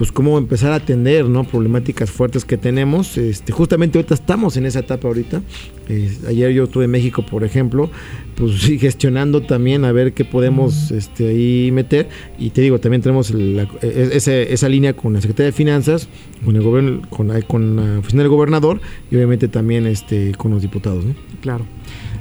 [0.00, 1.44] pues cómo empezar a atender ¿no?
[1.44, 3.18] problemáticas fuertes que tenemos.
[3.18, 5.42] Este, justamente ahorita estamos en esa etapa ahorita.
[6.26, 7.90] ayer yo estuve en México, por ejemplo,
[8.34, 12.08] pues sí, gestionando también a ver qué podemos este, ahí meter.
[12.38, 13.68] Y te digo, también tenemos e,
[14.14, 16.08] esa, línea con la Secretaría de Finanzas,
[16.46, 18.80] con el gobierno, con, con la oficina del gobernador
[19.10, 21.04] y obviamente también este, con los diputados.
[21.42, 21.66] Claro.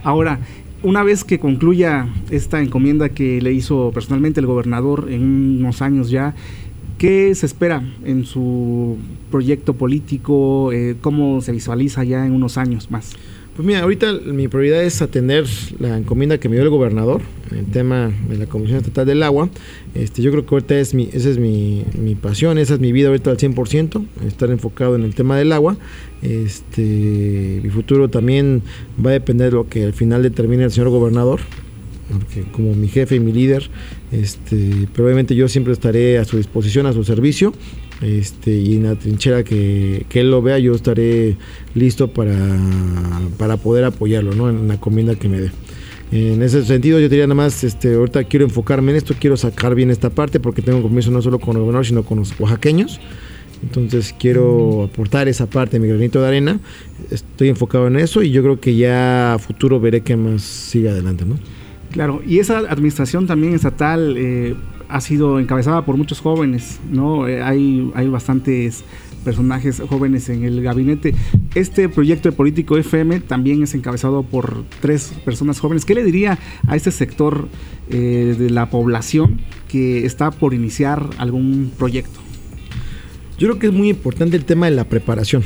[0.03, 0.41] Ahora,
[0.83, 6.09] una vez que concluya esta encomienda que le hizo personalmente el gobernador en unos años
[6.09, 6.35] ya,
[6.99, 8.97] ¿Qué se espera en su
[9.31, 10.73] proyecto político?
[10.73, 13.13] Eh, ¿Cómo se visualiza ya en unos años más?
[13.55, 15.45] Pues mira, ahorita mi prioridad es atender
[15.79, 17.21] la encomienda que me dio el gobernador
[17.51, 19.47] en el tema de la Comisión Estatal del Agua.
[19.95, 21.85] Este, yo creo que ahorita es mi, esa es mi,
[22.21, 25.77] pasión, esa es mi vida ahorita al 100%, estar enfocado en el tema del agua.
[26.21, 28.61] Este, mi futuro también
[29.03, 31.39] va a depender de lo que al final determine el señor gobernador
[32.51, 33.69] como mi jefe y mi líder,
[34.11, 37.53] este, pero obviamente yo siempre estaré a su disposición, a su servicio,
[38.01, 41.37] este, y en la trinchera que, él lo vea, yo estaré
[41.75, 42.35] listo para,
[43.37, 44.49] para poder apoyarlo, ¿no?
[44.49, 45.51] En la comienda que me dé.
[46.11, 49.75] En ese sentido, yo diría nada más, este, ahorita quiero enfocarme en esto, quiero sacar
[49.75, 52.39] bien esta parte, porque tengo un compromiso no solo con el gobernador, sino con los
[52.39, 52.99] oaxaqueños.
[53.61, 56.59] Entonces quiero aportar esa parte, mi granito de arena.
[57.11, 60.89] Estoy enfocado en eso y yo creo que ya a futuro veré qué más sigue
[60.89, 61.37] adelante, ¿no?
[61.91, 64.55] Claro, y esa administración también estatal eh,
[64.89, 67.27] ha sido encabezada por muchos jóvenes, ¿no?
[67.27, 68.83] Eh, hay, hay bastantes
[69.23, 71.13] personajes jóvenes en el gabinete.
[71.55, 75.83] Este proyecto de Político FM también es encabezado por tres personas jóvenes.
[75.83, 77.49] ¿Qué le diría a este sector
[77.89, 82.19] eh, de la población que está por iniciar algún proyecto?
[83.37, 85.43] Yo creo que es muy importante el tema de la preparación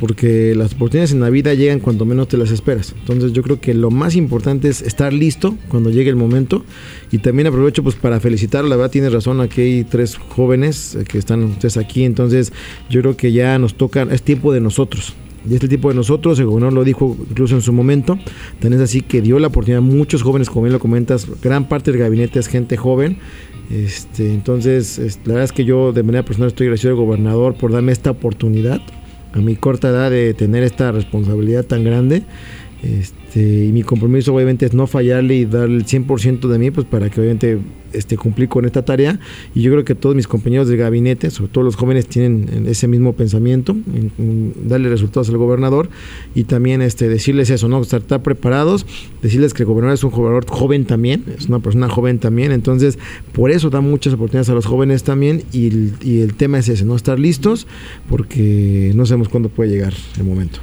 [0.00, 2.94] porque las oportunidades en la vida llegan cuando menos te las esperas.
[3.00, 6.64] Entonces yo creo que lo más importante es estar listo cuando llegue el momento.
[7.10, 11.18] Y también aprovecho pues para felicitar, la verdad tienes razón, aquí hay tres jóvenes que
[11.18, 12.52] están ustedes aquí, entonces
[12.90, 15.14] yo creo que ya nos toca, es tiempo de nosotros.
[15.48, 18.18] Y este tipo de nosotros, el gobernador lo dijo incluso en su momento,
[18.60, 21.68] tan es así que dio la oportunidad a muchos jóvenes, como bien lo comentas, gran
[21.68, 23.18] parte del gabinete es gente joven,
[23.70, 27.70] este, entonces, la verdad es que yo de manera personal estoy agradecido al gobernador por
[27.70, 28.80] darme esta oportunidad
[29.38, 32.22] a mi corta edad de tener esta responsabilidad tan grande
[32.82, 36.86] Este, y mi compromiso obviamente es no fallarle y dar el 100% de mí, pues
[36.86, 37.58] para que obviamente
[37.92, 39.18] este, cumplir con esta tarea.
[39.54, 42.86] Y yo creo que todos mis compañeros de gabinete, sobre todo los jóvenes, tienen ese
[42.86, 43.76] mismo pensamiento,
[44.64, 45.88] darle resultados al gobernador
[46.34, 47.80] y también este, decirles eso, ¿no?
[47.80, 48.86] Estar, preparados,
[49.22, 52.98] decirles que el gobernador es un gobernador joven también, es una persona joven también, entonces
[53.32, 55.68] por eso da muchas oportunidades a los jóvenes también y
[56.02, 57.66] y el tema es ese, no estar listos
[58.08, 60.60] porque no sabemos cuándo puede llegar el momento.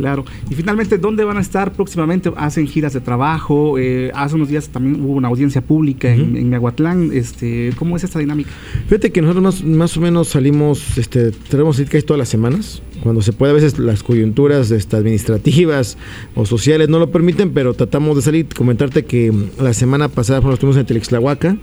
[0.00, 0.24] Claro.
[0.48, 2.32] Y finalmente, ¿dónde van a estar próximamente?
[2.36, 3.78] ¿Hacen giras de trabajo?
[3.78, 7.10] Eh, hace unos días también hubo una audiencia pública en, en Miahuatlán.
[7.12, 8.50] Este, ¿Cómo es esta dinámica?
[8.86, 13.32] Fíjate que nosotros más, o menos salimos, este, tenemos que todas las semanas cuando se
[13.32, 15.96] puede, a veces las coyunturas este, administrativas
[16.34, 18.46] o sociales no lo permiten, pero tratamos de salir.
[18.54, 21.56] Comentarte que la semana pasada nos estuvimos en Telextlahuaca,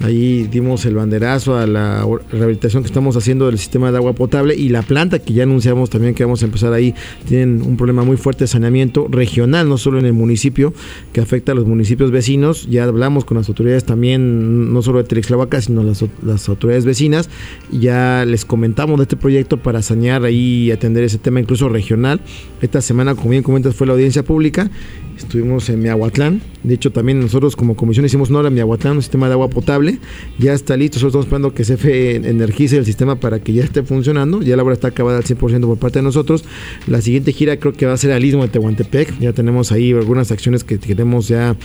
[0.00, 4.54] ahí dimos el banderazo a la rehabilitación que estamos haciendo del sistema de agua potable
[4.54, 6.94] y la planta que ya anunciamos también que vamos a empezar ahí,
[7.26, 10.72] tienen un problema muy fuerte de saneamiento regional, no solo en el municipio,
[11.12, 12.66] que afecta a los municipios vecinos.
[12.68, 17.28] Ya hablamos con las autoridades también, no solo de Telextlahuaca, sino las, las autoridades vecinas.
[17.70, 22.20] Ya les comentamos de este proyecto para sanear ahí atender ese tema incluso regional.
[22.62, 24.70] Esta semana, como bien comentas, fue la audiencia pública.
[25.16, 26.40] Estuvimos en Miahuatlán.
[26.62, 29.98] De hecho, también nosotros como comisión hicimos no en Miahuatlán, un sistema de agua potable.
[30.38, 30.96] Ya está listo.
[30.96, 34.40] Nosotros estamos esperando que CFE energice el sistema para que ya esté funcionando.
[34.40, 36.44] Ya la obra está acabada al 100% por parte de nosotros.
[36.86, 39.18] La siguiente gira creo que va a ser al Istmo de Tehuantepec.
[39.20, 41.56] Ya tenemos ahí algunas acciones que queremos ya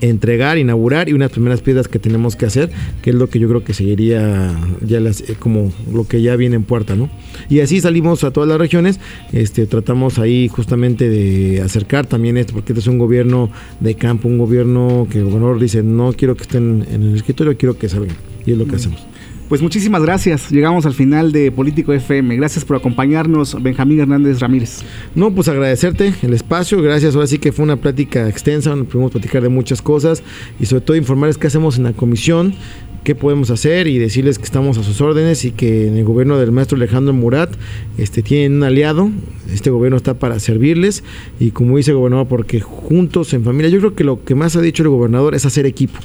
[0.00, 2.70] entregar, inaugurar y unas primeras piedras que tenemos que hacer,
[3.02, 4.54] que es lo que yo creo que seguiría
[4.84, 7.08] ya las, eh, como lo que ya viene en puerta, ¿no?
[7.48, 9.00] Y así salimos a todas las regiones,
[9.32, 13.50] este, tratamos ahí justamente de acercar también esto, porque este es un gobierno
[13.80, 17.56] de campo, un gobierno que el gobernador dice, no quiero que estén en el escritorio,
[17.56, 19.06] quiero que salgan, y es lo que hacemos.
[19.48, 20.50] Pues muchísimas gracias.
[20.50, 22.36] Llegamos al final de Político FM.
[22.36, 24.80] Gracias por acompañarnos, Benjamín Hernández Ramírez.
[25.14, 26.82] No, pues agradecerte el espacio.
[26.82, 27.14] Gracias.
[27.14, 28.76] Ahora sí que fue una plática extensa.
[28.76, 30.22] Nos pudimos platicar de muchas cosas
[30.60, 32.52] y sobre todo informarles qué hacemos en la comisión,
[33.04, 36.36] qué podemos hacer y decirles que estamos a sus órdenes y que en el gobierno
[36.36, 37.50] del maestro Alejandro Murat
[37.96, 39.10] este, tienen un aliado.
[39.50, 41.04] Este gobierno está para servirles
[41.40, 44.56] y como dice el gobernador, porque juntos en familia, yo creo que lo que más
[44.56, 45.98] ha dicho el gobernador es hacer equipo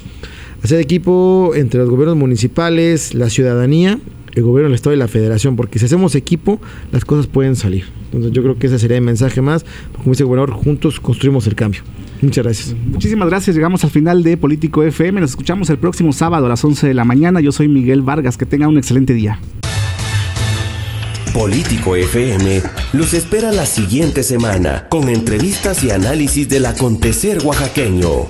[0.63, 3.99] hacer equipo entre los gobiernos municipales, la ciudadanía,
[4.33, 6.59] el gobierno del Estado y la Federación, porque si hacemos equipo,
[6.91, 7.85] las cosas pueden salir.
[8.05, 9.65] Entonces yo creo que ese sería el mensaje más.
[9.97, 11.81] Como dice el gobernador, juntos construimos el cambio.
[12.21, 12.75] Muchas gracias.
[12.85, 13.55] Muchísimas gracias.
[13.55, 15.19] Llegamos al final de Político FM.
[15.19, 17.41] Nos escuchamos el próximo sábado a las 11 de la mañana.
[17.41, 18.37] Yo soy Miguel Vargas.
[18.37, 19.39] Que tenga un excelente día.
[21.33, 22.61] Político FM
[22.93, 28.27] los espera la siguiente semana con entrevistas y análisis del acontecer oaxaqueño.